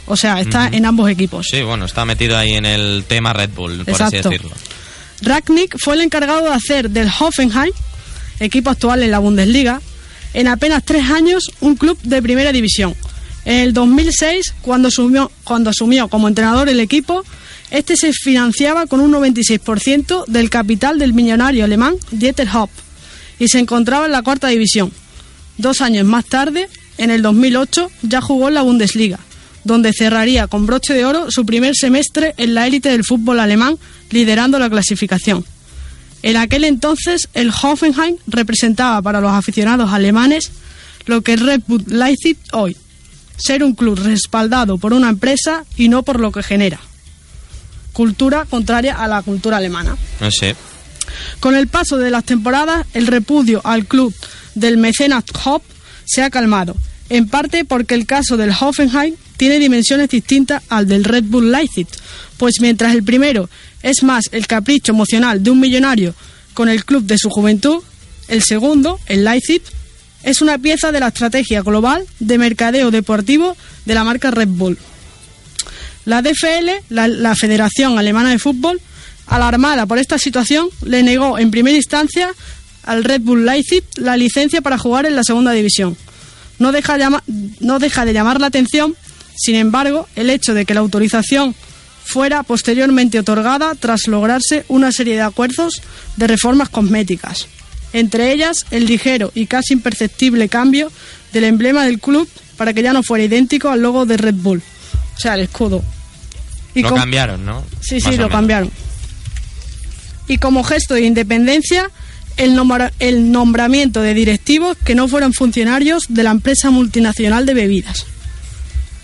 [0.07, 0.77] O sea, está Uh -huh.
[0.77, 1.47] en ambos equipos.
[1.49, 4.17] Sí, bueno, está metido ahí en el tema Red Bull, por Exacto.
[4.19, 4.51] así decirlo.
[5.21, 7.71] Ragnick fue el encargado de hacer del Hoffenheim,
[8.39, 9.81] equipo actual en la Bundesliga,
[10.33, 12.93] en apenas tres años un club de primera división.
[13.45, 17.23] En el 2006, cuando asumió, como entrenador el equipo,
[17.69, 22.71] este se financiaba con un 96% del capital del millonario alemán Dieter Hopp
[23.39, 24.91] y se encontraba en la cuarta división.
[25.57, 29.19] Dos años más tarde, en el 2008, ya jugó en la Bundesliga,
[29.63, 33.77] donde cerraría con broche de oro su primer semestre en la élite del fútbol alemán,
[34.09, 35.45] liderando la clasificación.
[36.23, 40.51] En aquel entonces, el Hoffenheim representaba para los aficionados alemanes
[41.05, 42.75] lo que es Red Bull Leipzig hoy,
[43.37, 46.79] ser un club respaldado por una empresa y no por lo que genera.
[47.93, 49.95] Cultura contraria a la cultura alemana.
[50.19, 50.55] No sé.
[51.39, 54.13] Con el paso de las temporadas, el repudio al club
[54.55, 55.63] del mecenas Hopp
[56.05, 56.75] se ha calmado,
[57.09, 61.87] en parte porque el caso del Hoffenheim tiene dimensiones distintas al del Red Bull Leipzig,
[62.37, 63.49] pues mientras el primero
[63.81, 66.15] es más el capricho emocional de un millonario
[66.53, 67.83] con el club de su juventud,
[68.27, 69.61] el segundo, el Leipzig,
[70.25, 73.55] es una pieza de la estrategia global de mercadeo deportivo
[73.85, 74.77] de la marca Red Bull.
[76.03, 78.81] La DFL, la, Federación Alemana de Fútbol,
[79.27, 82.33] alarmada por esta situación, le negó en primera instancia
[82.83, 85.95] al Red Bull Leipzig la licencia para jugar en la segunda división.
[86.57, 88.95] No deja de llamar la atención,
[89.35, 91.53] sin embargo, el hecho de que la autorización
[92.03, 95.81] fuera posteriormente otorgada tras lograrse una serie de acuerdos
[96.17, 97.47] de reformas cosméticas,
[97.99, 100.91] entre ellas el ligero y casi imperceptible cambio
[101.33, 104.61] del emblema del club para que ya no fuera idéntico al logo de Red Bull,
[105.15, 105.83] o sea, el escudo.
[106.73, 107.63] Y lo con- cambiaron, ¿no?
[107.81, 108.31] Sí, Más sí, lo menos.
[108.31, 108.71] cambiaron.
[110.27, 111.89] Y como gesto de independencia,
[112.37, 117.53] el, nombra- el nombramiento de directivos que no fueran funcionarios de la empresa multinacional de
[117.53, 118.05] bebidas.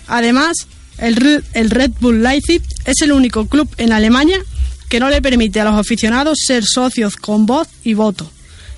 [0.08, 0.66] Además,
[0.98, 4.38] el, el Red Bull Leipzig es el único club en Alemania
[4.88, 8.30] que no le permite a los aficionados ser socios con voz y voto,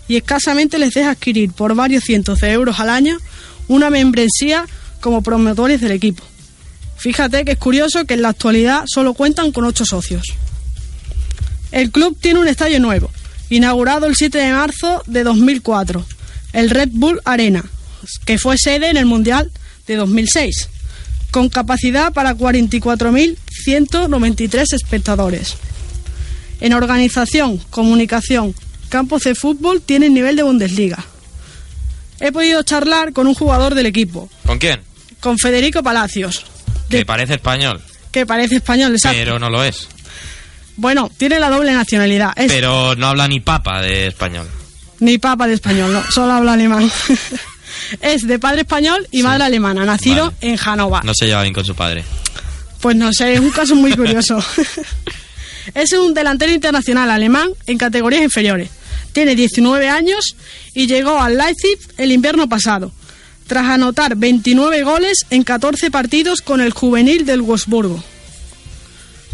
[0.09, 3.19] y escasamente les deja adquirir por varios cientos de euros al año
[3.69, 4.67] una membresía
[5.01, 6.23] como promotores del equipo.
[6.97, 10.25] Fíjate que es curioso que en la actualidad solo cuentan con ocho socios.
[11.73, 13.11] El club tiene un estadio nuevo,
[13.51, 16.07] inaugurado el 7 de marzo de 2004,
[16.53, 17.65] el Red Bull Arena,
[18.25, 19.51] que fue sede en el Mundial
[19.87, 20.69] de 2006,
[21.31, 25.57] con capacidad para 44.193 espectadores.
[26.61, 28.55] En organización, comunicación,
[28.95, 31.05] campos de fútbol tienen nivel de Bundesliga.
[32.21, 34.83] He podido charlar con un jugador del equipo, ¿Con quién?
[35.19, 36.45] con Federico Palacios,
[36.89, 37.83] Que parece español,
[38.13, 39.19] que parece español, exacto.
[39.19, 39.89] pero no lo es.
[40.77, 42.35] Bueno, tiene la doble nacionalidad.
[42.37, 44.47] Es Pero no habla ni papa de español.
[45.01, 46.89] ni papa de español, no, solo habla alemán.
[48.01, 51.05] es de padre español y madre alemana, nacido en Hannover.
[51.05, 52.05] No se lleva bien con su padre.
[52.81, 54.39] Pues no sé, es un caso muy curioso.
[55.75, 58.71] es un delantero internacional alemán en categorías inferiores.
[59.15, 60.35] Tiene 19 años
[60.75, 62.91] y llegó al Leipzig el invierno pasado,
[63.47, 68.03] tras anotar 29 goles en 14 partidos con el juvenil del Wolfsburgo.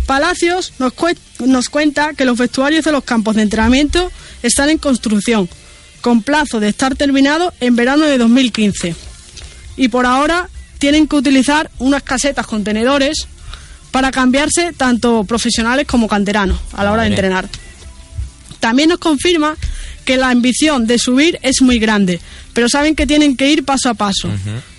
[0.04, 0.92] Palacios nos,
[1.38, 4.12] nos cuenta que los vestuarios de los campos de entrenamiento
[4.42, 5.48] están en construcción,
[6.02, 8.94] con plazo de estar terminado en verano de 2015.
[9.78, 13.28] Y por ahora tienen que utilizar unas casetas contenedores
[13.92, 17.48] para cambiarse tanto profesionales como canteranos a la hora de entrenar.
[18.60, 19.56] También nos confirma
[20.04, 22.20] que la ambición de subir es muy grande,
[22.52, 24.28] pero saben que tienen que ir paso a paso,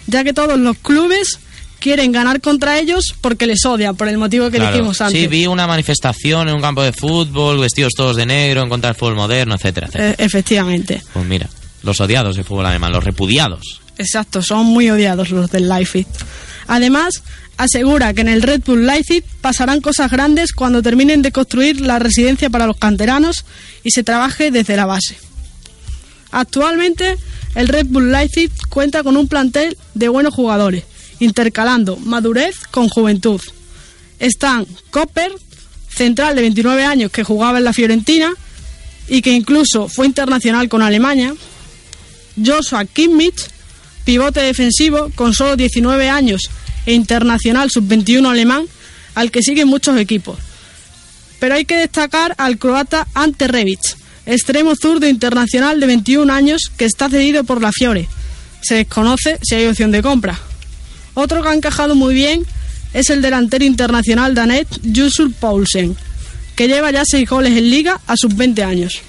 [0.07, 1.39] ya que todos los clubes
[1.79, 4.71] quieren ganar contra ellos porque les odian, por el motivo que Claro.
[4.71, 5.19] dijimos antes.
[5.19, 8.89] Sí, vi una manifestación en un campo de fútbol, vestidos todos de negro, en contra
[8.91, 10.11] del fútbol moderno, etcétera, etcétera.
[10.11, 11.49] Eh, efectivamente, Pues mira,
[11.81, 13.81] los odiados del fútbol alemán, los repudiados.
[13.97, 16.05] exacto, son muy odiados los del Leipzig.
[16.67, 17.23] Además,
[17.61, 21.99] asegura que en el Red Bull Leipzig pasarán cosas grandes cuando terminen de construir la
[21.99, 23.45] residencia para los canteranos
[23.83, 25.15] y se trabaje desde la base.
[26.31, 27.17] Actualmente,
[27.53, 30.85] el Red Bull Leipzig cuenta con un plantel de buenos jugadores,
[31.19, 33.39] intercalando madurez con juventud.
[34.17, 35.31] Están Copper,
[35.87, 38.33] central de 29 años que jugaba en la Fiorentina
[39.07, 41.35] y que incluso fue internacional con Alemania.
[42.43, 43.49] Joshua Kimmich,
[44.03, 46.49] pivote defensivo con solo 19 años
[46.85, 48.65] e internacional sub-21 alemán,
[49.15, 50.37] al que siguen muchos equipos.
[51.39, 53.79] Pero hay que destacar al croata Ante Rebic,
[54.25, 58.07] extremo zurdo internacional de 21 años que está cedido por la Fiore.
[58.61, 60.39] Se desconoce si hay opción de compra.
[61.13, 62.45] Otro que ha encajado muy bien
[62.93, 65.95] es el delantero internacional danés Jusul Poulsen,
[66.55, 69.01] que lleva ya 6 goles en liga a sus 20 años.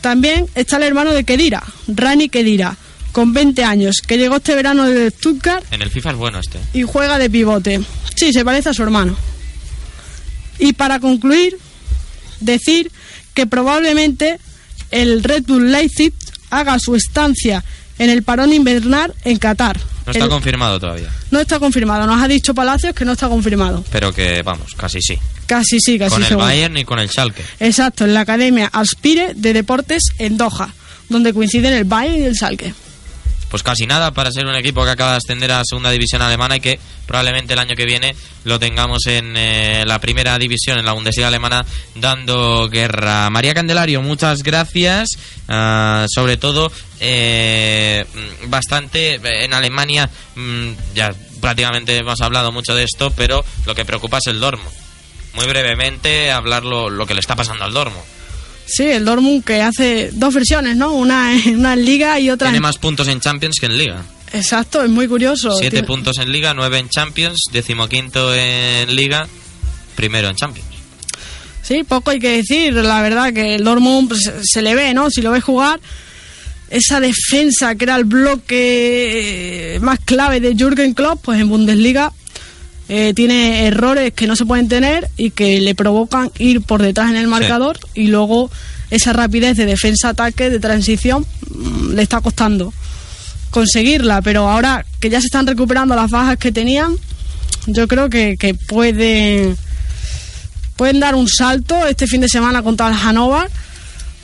[0.00, 2.76] También está el hermano de Kedira, Rani Kedira,
[3.16, 6.58] con 20 años, que llegó este verano de Stuttgart En el FIFA es bueno este.
[6.74, 7.80] y juega de pivote.
[8.14, 9.16] Sí, se parece a su hermano.
[10.58, 11.56] Y para concluir,
[12.40, 12.92] decir
[13.32, 14.38] que probablemente
[14.90, 16.12] el Red Bull Leipzig
[16.50, 17.64] haga su estancia
[17.98, 19.80] en el parón invernal en Qatar.
[20.04, 23.30] No está El- confirmado todavía, no está confirmado, nos ha dicho Palacios que no está
[23.30, 23.82] confirmado.
[23.90, 25.18] pero que vamos, casi sí.
[25.46, 26.36] Casi sí, casi con el.
[26.36, 27.42] Bayern y con el Schalke.
[27.60, 30.68] Exacto, en la Academia Aspire de Deportes en Doha,
[31.08, 32.74] donde coinciden el Bayern y el Schalke.
[33.50, 36.56] Pues casi nada para ser un equipo que acaba de ascender a segunda división alemana
[36.56, 40.84] y que probablemente el año que viene lo tengamos en eh, la primera división, en
[40.84, 43.30] la Bundesliga alemana, dando guerra.
[43.30, 45.10] María Candelario, muchas gracias.
[45.48, 48.04] Ah, sobre todo, eh,
[48.48, 53.84] bastante eh, en Alemania, mm, ya prácticamente hemos hablado mucho de esto, pero lo que
[53.84, 54.70] preocupa es el Dormo.
[55.34, 58.04] Muy brevemente, hablar lo, lo que le está pasando al Dormo.
[58.66, 60.92] Sí, el Dortmund que hace dos versiones, ¿no?
[60.92, 62.62] Una en, una en Liga y otra Tiene en...
[62.62, 64.02] más puntos en Champions que en Liga.
[64.32, 65.52] Exacto, es muy curioso.
[65.52, 69.28] Siete Tiene- puntos en Liga, nueve en Champions, decimoquinto en Liga,
[69.94, 70.68] primero en Champions.
[71.62, 72.74] Sí, poco hay que decir.
[72.74, 75.10] La verdad que el Dortmund pues, se le ve, ¿no?
[75.10, 75.80] Si lo ves jugar,
[76.68, 82.12] esa defensa que era el bloque eh, más clave de Jürgen Klopp, pues en Bundesliga
[82.88, 87.10] eh, tiene errores que no se pueden tener y que le provocan ir por detrás
[87.10, 88.50] en el marcador y luego
[88.90, 92.72] esa rapidez de defensa-ataque, de transición, mm, le está costando
[93.50, 96.94] conseguirla, pero ahora que ya se están recuperando las bajas que tenían,
[97.66, 99.56] yo creo que, que pueden
[100.76, 103.50] pueden dar un salto este fin de semana contra el Hannover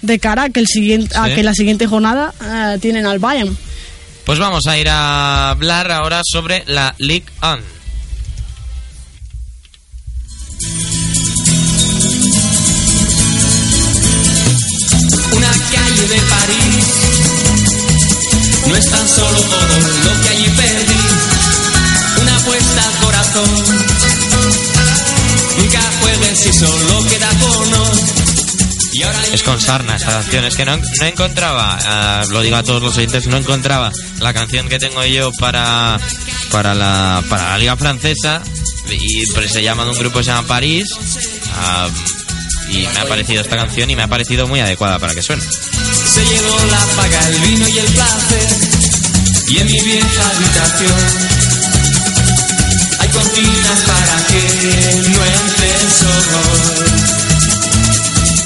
[0.02, 3.56] de cara a que el siguiente a que la siguiente jornada eh, tienen al Bayern.
[4.24, 7.81] Pues vamos a ir a hablar ahora sobre la Ligue 1.
[16.12, 16.84] De París
[18.68, 21.00] no es tan solo todo lo que allí perdí.
[22.20, 23.50] Una apuesta al corazón.
[25.58, 27.30] Nunca juegues si solo queda
[29.02, 30.44] ahora Es con sarna esta canción.
[30.44, 33.90] Es que no, no encontraba, ah, lo digo a todos los oyentes, no encontraba
[34.20, 35.98] la canción que tengo yo para,
[36.50, 38.42] para, la, para la Liga Francesa.
[38.90, 40.90] Y pues se llama de un grupo que se llama París.
[41.54, 41.88] ah,
[42.68, 45.42] y me ha parecido esta canción y me ha parecido muy adecuada para que suene.
[45.42, 48.48] se llevó la paga, el vino y el placer.
[49.48, 50.98] Y en mi vieja habitación
[53.00, 54.42] hay cortinas para que
[55.10, 56.86] no entre el sol.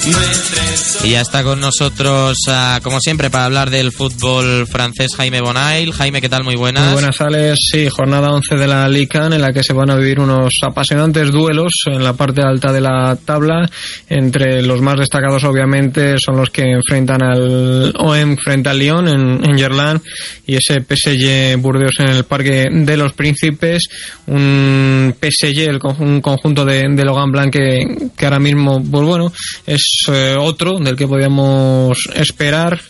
[0.07, 0.66] No entre.
[1.05, 5.93] Y ya está con nosotros, ah, como siempre, para hablar del fútbol francés, Jaime Bonail.
[5.93, 6.43] Jaime, ¿qué tal?
[6.43, 6.85] Muy buenas.
[6.85, 7.59] Muy buenas, Alex.
[7.70, 11.31] Sí, jornada 11 de la Liga en la que se van a vivir unos apasionantes
[11.31, 13.68] duelos en la parte alta de la tabla.
[14.09, 19.49] Entre los más destacados, obviamente, son los que enfrentan al OM frente al Lyon en,
[19.49, 20.01] en Gerland
[20.47, 23.85] y ese PSG Burdeos en el Parque de los Príncipes.
[24.27, 29.33] Un PSG, el un conjunto de, Logan Blanc que, que ahora mismo, pues bueno,
[29.66, 32.81] es eh, otro del que podíamos esperar.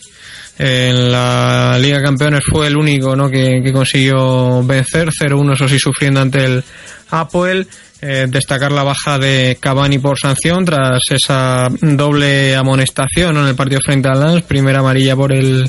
[0.59, 3.29] En la Liga de Campeones fue el único ¿no?
[3.29, 6.63] que, consiguió vencer, 0-1 eso sí sufriendo ante el
[7.11, 7.67] Apoel.
[7.99, 13.81] Eh, destacar la baja de Cavani por sanción tras esa doble amonestación en el partido
[13.83, 15.67] frente al Lens, primera amarilla por el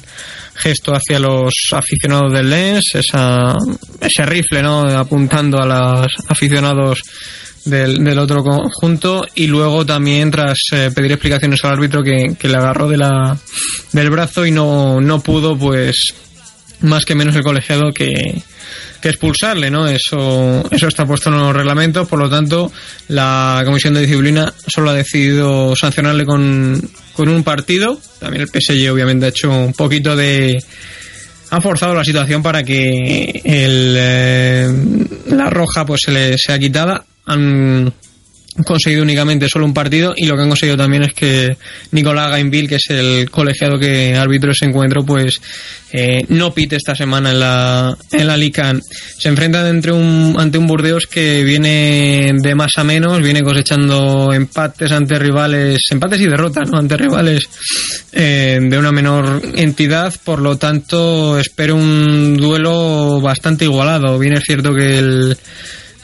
[0.55, 4.83] gesto hacia los aficionados del Lens, ese rifle ¿no?
[4.83, 7.01] apuntando a los aficionados
[7.65, 12.49] del, del otro conjunto y luego también tras eh, pedir explicaciones al árbitro que, que
[12.49, 13.37] le agarró de la,
[13.93, 16.15] del brazo y no, no pudo pues
[16.81, 18.43] más que menos el colegiado que,
[19.01, 19.87] que expulsarle, ¿no?
[19.89, 22.73] Eso, eso está puesto en los reglamentos, por lo tanto,
[23.09, 26.81] la Comisión de Disciplina solo ha decidido sancionarle con,
[27.13, 28.01] con un partido.
[28.21, 30.59] También el PSG obviamente ha hecho un poquito de,
[31.51, 34.69] han forzado la situación para que el, eh,
[35.29, 37.05] la roja pues se le sea quitada.
[37.29, 37.93] Han
[38.65, 41.57] conseguido únicamente solo un partido y lo que han conseguido también es que
[41.93, 45.41] Nicolás Gainville, que es el colegiado que arbitró ese encuentro, pues
[45.93, 48.81] eh, no pite esta semana en la, en la Lican.
[48.83, 54.33] Se enfrentan entre un, ante un Burdeos que viene de más a menos, viene cosechando
[54.33, 56.79] empates ante rivales, empates y derrotas, ¿no?
[56.79, 57.49] Ante rivales
[58.13, 64.19] eh, de una menor entidad, por lo tanto espero un duelo bastante igualado.
[64.19, 65.37] Bien es cierto que el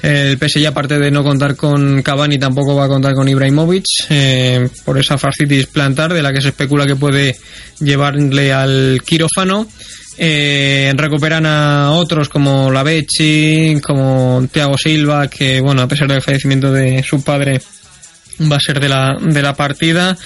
[0.05, 4.69] el PSG, aparte de no contar con Cavani, tampoco va a contar con Ibrahimovic eh,
[4.85, 7.37] por esa fascitis plantar de la que se especula que puede
[7.81, 9.67] llevarle al quirófano.
[10.19, 16.71] Eh, recuperan a otros como Lavechi, como Thiago Silva, que bueno, a pesar del fallecimiento
[16.71, 17.63] de su padre,
[18.43, 20.19] va a ser de la, de la partida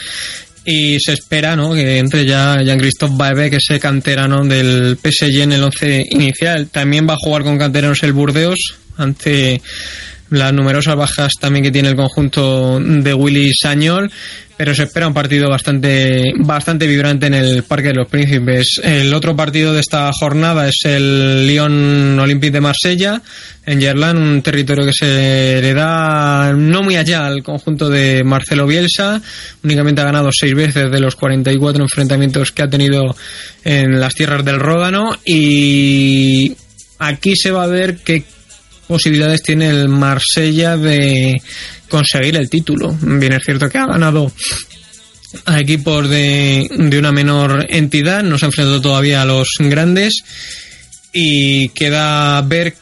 [0.65, 1.73] y se espera ¿no?
[1.73, 6.69] que entre ya Jean-Christophe Baebe, que es el canterano del PSG en el 11 inicial.
[6.69, 8.59] También va a jugar con canteranos el Burdeos
[8.99, 9.63] ante
[10.31, 14.11] las numerosas bajas también que tiene el conjunto de Willy Sañol.
[14.57, 18.81] pero se espera un partido bastante, bastante vibrante en el Parque de los Príncipes.
[18.83, 23.23] El otro partido de esta jornada es el Lyon Olympique de Marsella,
[23.65, 28.67] en Gerland, un territorio que se le da no muy allá al conjunto de Marcelo
[28.67, 29.23] Bielsa.
[29.63, 33.15] Únicamente ha ganado seis veces de los 44 enfrentamientos que ha tenido
[33.63, 36.53] en las tierras del Ródano y
[36.99, 38.25] aquí se va a ver qué
[38.89, 41.41] posibilidades tiene el Marsella de
[41.89, 42.97] conseguir el título.
[43.01, 44.33] Bien es cierto que ha ganado
[45.45, 50.23] a equipos de, de una menor entidad, no se ha enfrentado todavía a los grandes
[51.13, 52.75] y queda ver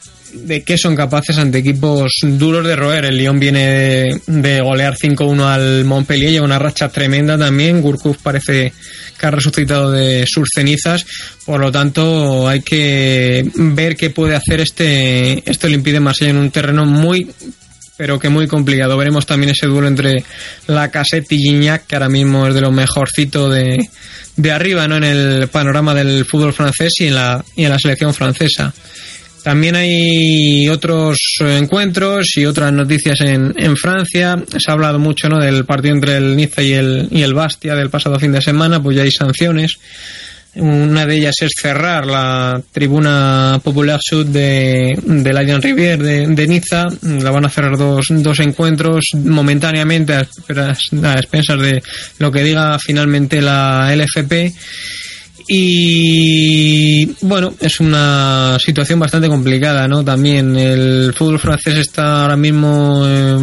[0.43, 3.05] de qué son capaces ante equipos duros de roer.
[3.05, 7.81] El Lyon viene de, golear 5-1 al Montpellier, lleva una racha tremenda también.
[7.81, 8.73] Gurkuf parece
[9.17, 11.05] que ha resucitado de sus cenizas,
[11.45, 16.37] por lo tanto hay que ver qué puede hacer este, este Olympique de Marsella en
[16.37, 17.27] un terreno muy
[17.97, 18.95] pero que muy complicado.
[18.95, 20.23] Veremos también ese duelo entre
[20.67, 23.89] la Cassette y Gignac, que ahora mismo es de lo mejorcito de,
[24.37, 24.97] de arriba ¿no?
[24.97, 28.73] en el panorama del fútbol francés y en la, y en la selección francesa.
[29.47, 34.35] También hay otros encuentros y otras noticias en, en Francia.
[34.49, 35.39] Se ha hablado mucho ¿no?
[35.39, 38.83] del partido entre el Niza y el, y el Bastia del pasado fin de semana,
[38.83, 39.77] pues ya hay sanciones.
[40.55, 46.87] Una de ellas es cerrar la tribuna Popular Sud de, de la Rivier de, Niza.
[47.03, 50.27] La van a cerrar dos, dos encuentros momentáneamente a,
[51.03, 51.81] a expensas de
[52.19, 54.53] lo que diga finalmente la LFP.
[55.47, 60.03] Y bueno, es una situación bastante complicada, ¿no?
[60.03, 63.37] También el fútbol francés está ahora mismo eh,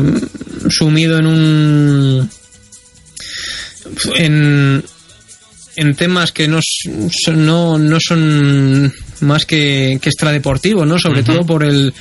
[0.68, 2.30] sumido en un
[4.16, 4.84] en,
[5.76, 6.60] en temas que no,
[7.34, 10.98] no, no son más que, que extradeportivos, ¿no?
[10.98, 11.94] Sobre todo por el,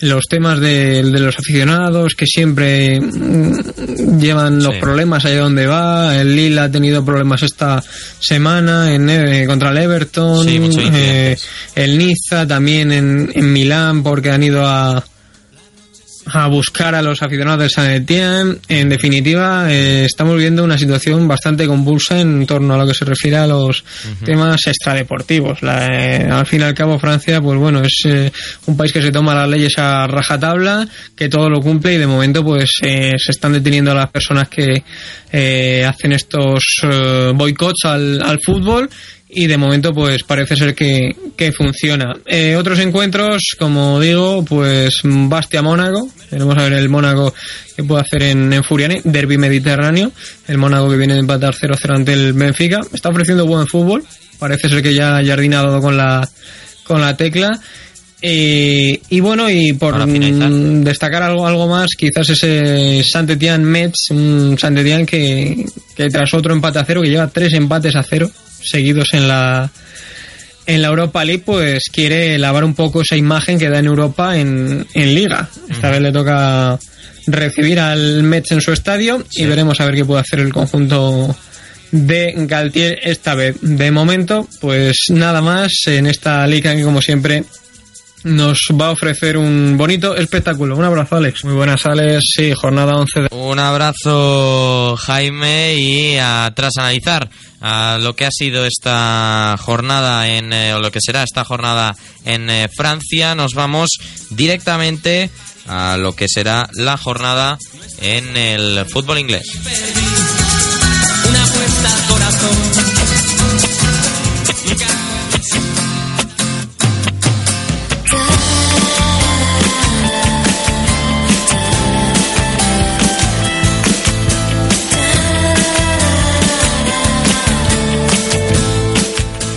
[0.00, 4.80] los temas de, de los aficionados que siempre mm, llevan los Sí.
[4.80, 6.20] problemas allá donde va.
[6.20, 7.82] El Lille ha tenido problemas esta
[8.20, 10.44] semana en, eh, contra el Everton.
[10.46, 10.60] Sí,
[10.92, 11.36] eh,
[11.74, 15.02] el Niza también en, en Milán porque han ido a
[16.26, 18.58] a buscar a los aficionados del San Etienne.
[18.68, 23.04] En definitiva, eh, estamos viendo una situación bastante convulsa en torno a lo que se
[23.04, 23.84] refiere a los
[24.24, 25.62] temas extradeportivos.
[25.62, 28.32] La, eh, al fin y al cabo, Francia, pues bueno, es eh,
[28.66, 32.06] un país que se toma las leyes a rajatabla, que todo lo cumple y de
[32.06, 34.82] momento, pues eh, se están deteniendo a las personas que
[35.32, 38.88] eh, hacen estos eh, boicots al, al fútbol
[39.28, 42.14] y de momento pues parece ser que, que funciona.
[42.26, 47.34] Eh, otros encuentros, como digo, pues Bastia Mónaco, veremos a ver el Mónaco
[47.74, 50.12] que puede hacer en, en Furiani, Derby Mediterráneo,
[50.46, 54.04] el Mónaco que viene de empatar 0-0 ante el Benfica, está ofreciendo buen fútbol,
[54.38, 56.28] parece ser que ya Jardín ha dado con la,
[56.84, 57.60] con la tecla.
[58.22, 64.56] Eh, y bueno, y por mm, destacar algo, algo más, quizás ese Saint-Étienne Metz, un
[64.58, 68.30] Saint-Étienne que, que tras otro empate a cero, que lleva tres empates a cero
[68.62, 69.70] seguidos en la
[70.66, 74.36] en la Europa League, pues quiere lavar un poco esa imagen que da en Europa
[74.36, 75.48] en, en Liga.
[75.70, 76.76] Esta vez le toca
[77.28, 81.36] recibir al Metz en su estadio y veremos a ver qué puede hacer el conjunto
[81.90, 83.56] de Galtier esta vez.
[83.60, 87.44] De momento, pues nada más en esta liga que como siempre
[88.26, 90.76] nos va a ofrecer un bonito espectáculo.
[90.76, 91.44] Un abrazo, Alex.
[91.44, 92.24] Muy buenas, Alex.
[92.36, 93.28] Sí, jornada 11 de...
[93.30, 100.52] Un abrazo, Jaime, y a, tras analizar a lo que ha sido esta jornada en,
[100.52, 103.90] eh, o lo que será esta jornada en eh, Francia, nos vamos
[104.30, 105.30] directamente
[105.68, 107.58] a lo que será la jornada
[108.00, 109.46] en el fútbol inglés.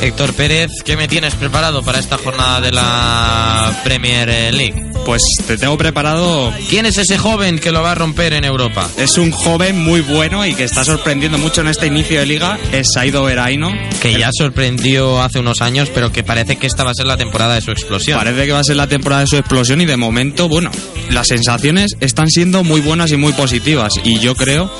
[0.10, 4.89] Héctor Pérez, ¿qué me tienes preparado para esta jornada de la Premier League?
[5.05, 6.51] Pues te tengo preparado.
[6.68, 8.89] ¿Quién es ese joven que lo va a romper en Europa?
[8.97, 12.57] Es un joven muy bueno y que está sorprendiendo mucho en este inicio de liga.
[12.72, 13.72] Es Saido Veraino.
[14.01, 17.16] Que ya sorprendió hace unos años, pero que parece que esta va a ser la
[17.16, 18.18] temporada de su explosión.
[18.18, 20.72] Parece que va a ser la temporada de su explosión y de momento, bueno,
[21.12, 23.93] las sensaciones están siendo muy buenas y muy positivas.
[24.03, 24.74] Y yo creo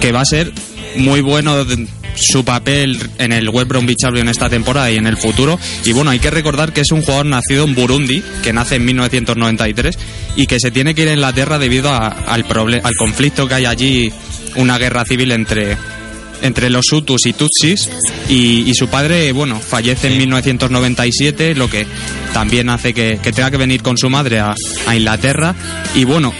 [0.00, 0.52] que va a ser
[0.96, 1.64] muy bueno
[2.16, 5.58] su papel en el West Bromwich Albion esta temporada y en el futuro.
[5.84, 8.84] Y bueno, hay que recordar que es un jugador nacido en Burundi, que nace en
[8.84, 9.98] 1993
[10.36, 12.44] y que se tiene que ir a Inglaterra debido a- al,
[12.82, 14.12] al conflicto que hay allí,
[14.56, 15.76] una guerra civil entre
[16.44, 17.90] entre los Hutus y Tutsis
[18.28, 21.86] y, y su padre, bueno, fallece en 1997, lo que
[22.32, 24.54] también hace que, que tenga que venir con su madre a,
[24.86, 25.54] a Inglaterra.
[25.94, 26.32] Y bueno,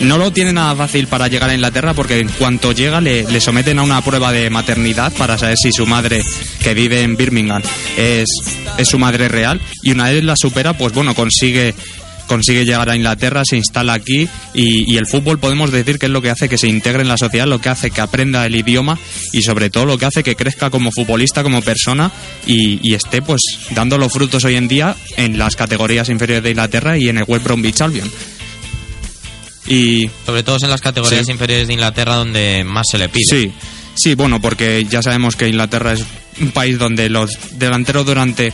[0.00, 3.40] no lo tiene nada fácil para llegar a Inglaterra porque en cuanto llega le, le
[3.40, 6.22] someten a una prueba de maternidad para saber si su madre,
[6.62, 7.62] que vive en Birmingham,
[7.96, 8.28] es,
[8.78, 11.74] es su madre real y una vez la supera, pues bueno, consigue
[12.32, 16.12] consigue llegar a Inglaterra, se instala aquí y, y el fútbol podemos decir que es
[16.12, 18.54] lo que hace que se integre en la sociedad, lo que hace que aprenda el
[18.56, 18.98] idioma
[19.32, 22.10] y sobre todo lo que hace que crezca como futbolista, como persona
[22.46, 26.50] y, y esté pues dando los frutos hoy en día en las categorías inferiores de
[26.50, 28.10] Inglaterra y en el West Bromwich Albion.
[29.66, 31.32] Y Sobre todo en las categorías Sí.
[31.32, 33.24] inferiores de Inglaterra donde más se le pide.
[33.28, 33.52] Sí,
[33.94, 36.04] sí, bueno, porque ya sabemos que Inglaterra es
[36.40, 38.52] un país donde los delanteros durante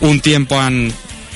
[0.00, 0.92] un tiempo han,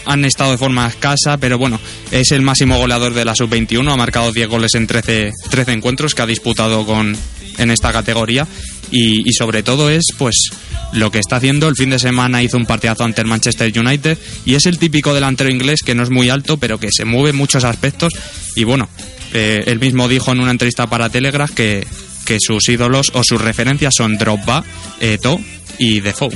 [0.08, 1.78] han estado de forma escasa, pero bueno,
[2.10, 6.14] es el máximo goleador de la sub-21, ha marcado 10 goles en 13, 13 encuentros
[6.14, 7.14] que ha disputado con,
[7.58, 8.46] en esta categoría
[8.90, 10.50] y, sobre todo es pues
[10.92, 11.68] lo que está haciendo.
[11.68, 15.12] El fin de semana hizo un partidazo ante el Manchester United y es el típico
[15.12, 18.14] delantero inglés que no es muy alto, pero que se mueve en muchos aspectos
[18.56, 18.88] y bueno,
[19.34, 21.86] eh, él mismo dijo en una entrevista para Telegraph que,
[22.24, 24.64] que sus ídolos o sus referencias son Drogba,
[25.00, 25.38] Eto'o
[25.78, 26.34] y Defoe.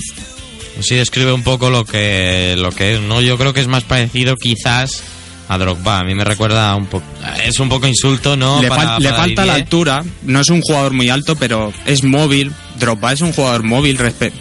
[0.81, 3.21] Sí, describe un poco lo que, lo que es, ¿no?
[3.21, 5.03] Yo creo que es más parecido quizás
[5.49, 5.99] a Drogba.
[6.01, 7.05] A mí me recuerda un poco...
[7.45, 8.61] Es un poco insulto, ¿no?
[8.63, 11.73] le, Para- fal- le para falta la altura, no es un jugador muy alto, pero
[11.87, 12.53] es móvil.
[12.79, 14.33] Drogba es un jugador móvil, respe-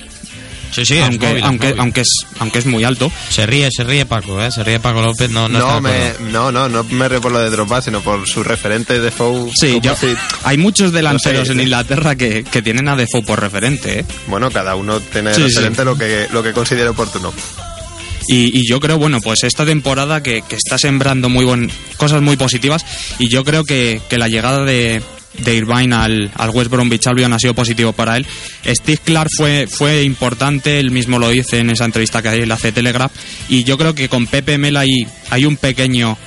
[0.71, 1.79] Sí, sí, es aunque, móvil, es aunque, móvil.
[1.81, 2.09] aunque, es,
[2.39, 3.11] aunque es muy alto.
[3.29, 4.51] Se ríe, se ríe Paco, ¿eh?
[4.51, 7.39] Se ríe Paco López, no, no, No, me, no, no, no me río por lo
[7.39, 9.51] de Drogba, sino por su referente de Fou.
[9.55, 9.95] Sí, yo-
[10.43, 11.59] hay muchos delanteros No sé, en.
[11.61, 13.99] Inglaterra que, que tienen a Defoe por referente.
[13.99, 14.05] ¿eh?
[14.27, 15.85] Bueno, cada uno tiene Sí, referente sí.
[15.85, 17.33] lo que lo que considere oportuno.
[18.27, 22.21] Y, y yo creo, bueno, pues esta temporada que, que está sembrando muy buen, cosas
[22.21, 22.85] muy positivas
[23.19, 25.01] y yo creo que, que la llegada de,
[25.39, 28.25] de Irvine al, al West Bromwich Albion ha sido positivo para él.
[28.65, 32.71] Steve Clark fue, fue importante, él mismo lo dice en esa entrevista que le hace
[32.71, 33.11] Telegraph
[33.49, 36.17] y yo creo que con Pepe Mel hay, hay un pequeño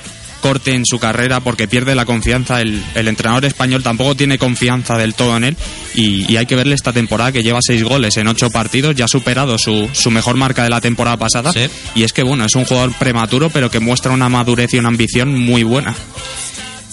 [0.41, 2.61] corte en su carrera porque pierde la confianza.
[2.61, 5.57] El, el entrenador español tampoco tiene confianza del todo en él
[5.95, 9.05] y, y hay que verle esta temporada que lleva seis goles en ocho partidos, ya
[9.05, 11.51] ha superado su, su mejor marca de la temporada pasada.
[11.95, 14.89] Y es que, bueno, es un jugador prematuro pero que muestra una madurez y una
[14.89, 15.95] ambición muy buena.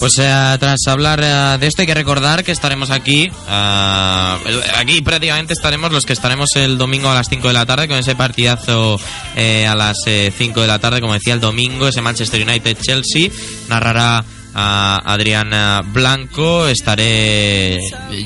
[0.02, 4.36] Pues eh, tras hablar eh, de esto hay que recordar que estaremos aquí, eh,
[4.76, 7.96] aquí prácticamente estaremos los que estaremos el domingo a las 5 de la tarde con
[7.96, 8.98] ese partidazo
[9.36, 13.30] eh, a las eh, 5 de la tarde, como decía el domingo, ese Manchester United-Chelsea,
[13.68, 14.24] narrará
[14.54, 17.78] a Adrián eh, Blanco, estaré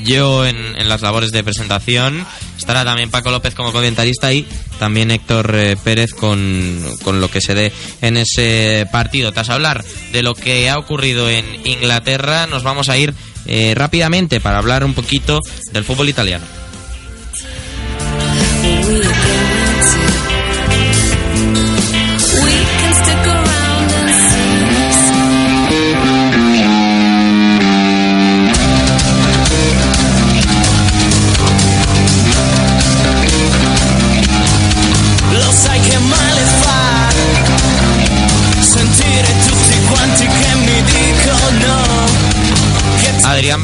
[0.03, 2.25] yo en, en las labores de presentación,
[2.57, 4.45] estará también Paco López como comentarista y
[4.79, 7.71] también Héctor eh, Pérez con, con lo que se dé
[8.01, 9.31] en ese partido.
[9.31, 13.13] Tras hablar de lo que ha ocurrido en Inglaterra, nos vamos a ir
[13.45, 15.39] eh, rápidamente para hablar un poquito
[15.71, 16.45] del fútbol italiano.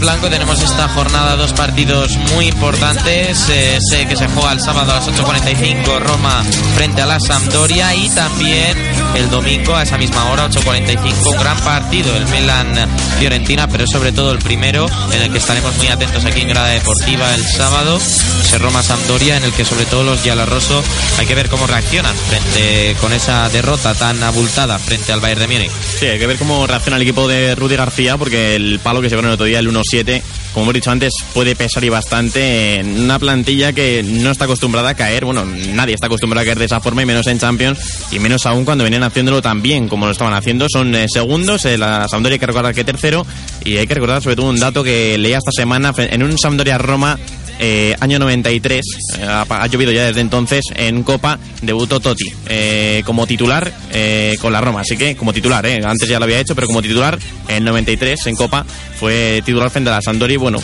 [0.03, 3.47] Blanco, tenemos esta jornada dos partidos muy importantes.
[3.47, 6.43] eh, sé que se juega el sábado a las 8.45 Roma
[6.75, 8.77] frente a la Sampdoria y también
[9.15, 14.33] el domingo a esa misma hora, 8.45, un gran partido, el Milan-Fiorentina, pero sobre todo
[14.33, 18.57] el primero en el que estaremos muy atentos aquí en Grada Deportiva el sábado, ese
[18.57, 20.83] Roma-Sampdoria en el que sobre todo los Giallarroso
[21.17, 25.47] hay que ver cómo reaccionan frente con esa derrota tan abultada frente al Bayern de
[25.47, 25.71] Múnich.
[25.71, 29.09] Sí, hay que ver cómo reacciona el equipo de Rudy García, porque el palo que
[29.09, 30.21] se ganó el otro día, el 1-7,
[30.53, 34.89] como hemos dicho antes, puede pesar y bastante en una plantilla que no está acostumbrada
[34.89, 35.25] a caer.
[35.25, 37.79] Bueno, nadie está acostumbrado a caer de esa forma, y menos en Champions,
[38.11, 40.67] y menos aún cuando venían haciéndolo tan bien como lo estaban haciendo.
[40.69, 43.25] Son eh, segundos, eh, la Sampdoria hay que recordar que tercero,
[43.63, 47.19] y hay que recordar sobre todo un dato que leía esta semana en un Sampdoria-Roma.
[47.59, 48.85] Eh, año 93,
[49.19, 54.37] eh, ha, ha llovido ya desde entonces, en Copa debutó Totti eh, como titular eh,
[54.41, 56.81] con la Roma, así que como titular, eh, antes ya lo había hecho, pero como
[56.81, 58.65] titular en 93 en Copa
[58.99, 60.59] fue titular frente a la Sampdoria y bueno,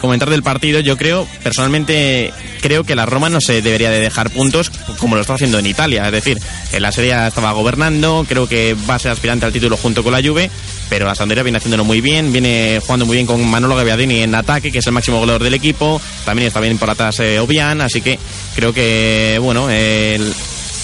[0.00, 4.30] comentar del partido, yo creo, personalmente creo que la Roma no se debería de dejar
[4.30, 6.38] puntos como lo está haciendo en Italia, es decir,
[6.72, 10.12] en la Serie estaba gobernando, creo que va a ser aspirante al título junto con
[10.12, 10.50] la Juve,
[10.88, 14.34] pero la Sampdoria viene haciéndolo muy bien, viene jugando muy bien con Manolo Gaviadini en
[14.34, 17.80] ataque, que es el máximo goleador del equipo, también está bien por atrás eh, Obian,
[17.80, 18.18] así que
[18.54, 19.68] creo que, bueno,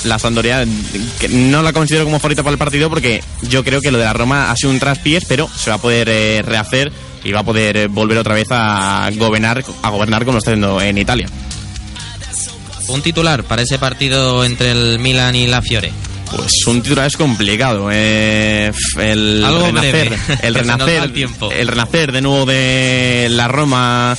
[0.04, 0.66] la Sampdoria
[1.30, 4.12] no la considero como favorita para el partido porque yo creo que lo de la
[4.12, 6.92] Roma ha sido un traspiés, pero se va a poder eh, rehacer
[7.24, 10.80] y va a poder eh, volver otra vez a gobernar, a gobernar como está haciendo
[10.80, 11.26] en Italia.
[12.88, 15.90] Un titular para ese partido entre el Milan y la Fiore.
[16.30, 17.88] Pues un titular es complicado.
[17.92, 21.12] eh, el Algo renacer, breve, el renacer,
[21.56, 24.16] el renacer de nuevo de la Roma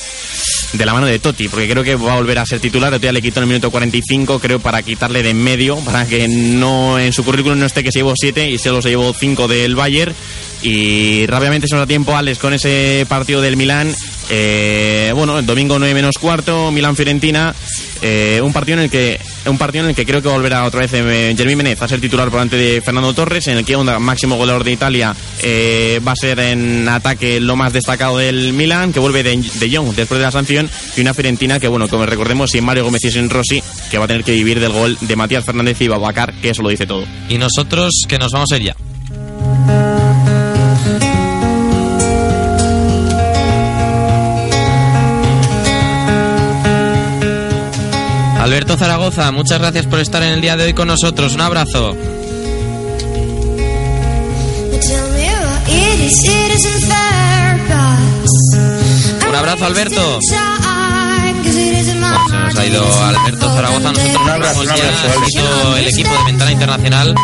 [0.72, 2.90] de la mano de Totti, porque creo que va a volver a ser titular.
[2.90, 6.28] Todavía le quitó en el minuto 45, creo, para quitarle de en medio, para que
[6.28, 9.48] no en su currículum no esté que se llevó 7 y solo se llevó 5
[9.48, 10.14] del Bayern.
[10.62, 13.94] Y rápidamente se nos da tiempo, Alex, con ese partido del Milán.
[14.28, 17.54] Eh, bueno, el domingo 9 menos cuarto, Milán-Fiorentina.
[18.02, 20.80] Eh, un partido en el que un partido en el que creo que volverá otra
[20.80, 23.76] vez eh, Jeremy Menez a ser titular por delante de Fernando Torres, en el que
[23.76, 25.14] un máximo goleador de Italia
[26.06, 29.94] va a ser en ataque lo más destacado del Milán, que vuelve de, de Jong
[29.94, 33.10] después de la sanción, y una Fiorentina que, bueno, como recordemos, sin Mario Gómez y
[33.10, 36.34] sin Rossi, que va a tener que vivir del gol de Matías Fernández y Babacar,
[36.40, 37.04] que eso lo dice todo.
[37.28, 38.85] Y nosotros que nos vamos a ir ya.
[48.46, 51.34] Alberto Zaragoza, muchas gracias por estar en el día de hoy con nosotros.
[51.34, 51.96] Un abrazo.
[59.28, 60.20] Un abrazo, Alberto.
[60.20, 60.36] Bueno,
[62.28, 63.92] se nos ha ido Alberto Zaragoza.
[63.92, 65.78] Nosotros Un abrazo, nos un vamos ya.
[65.80, 67.14] el equipo de Ventana Internacional.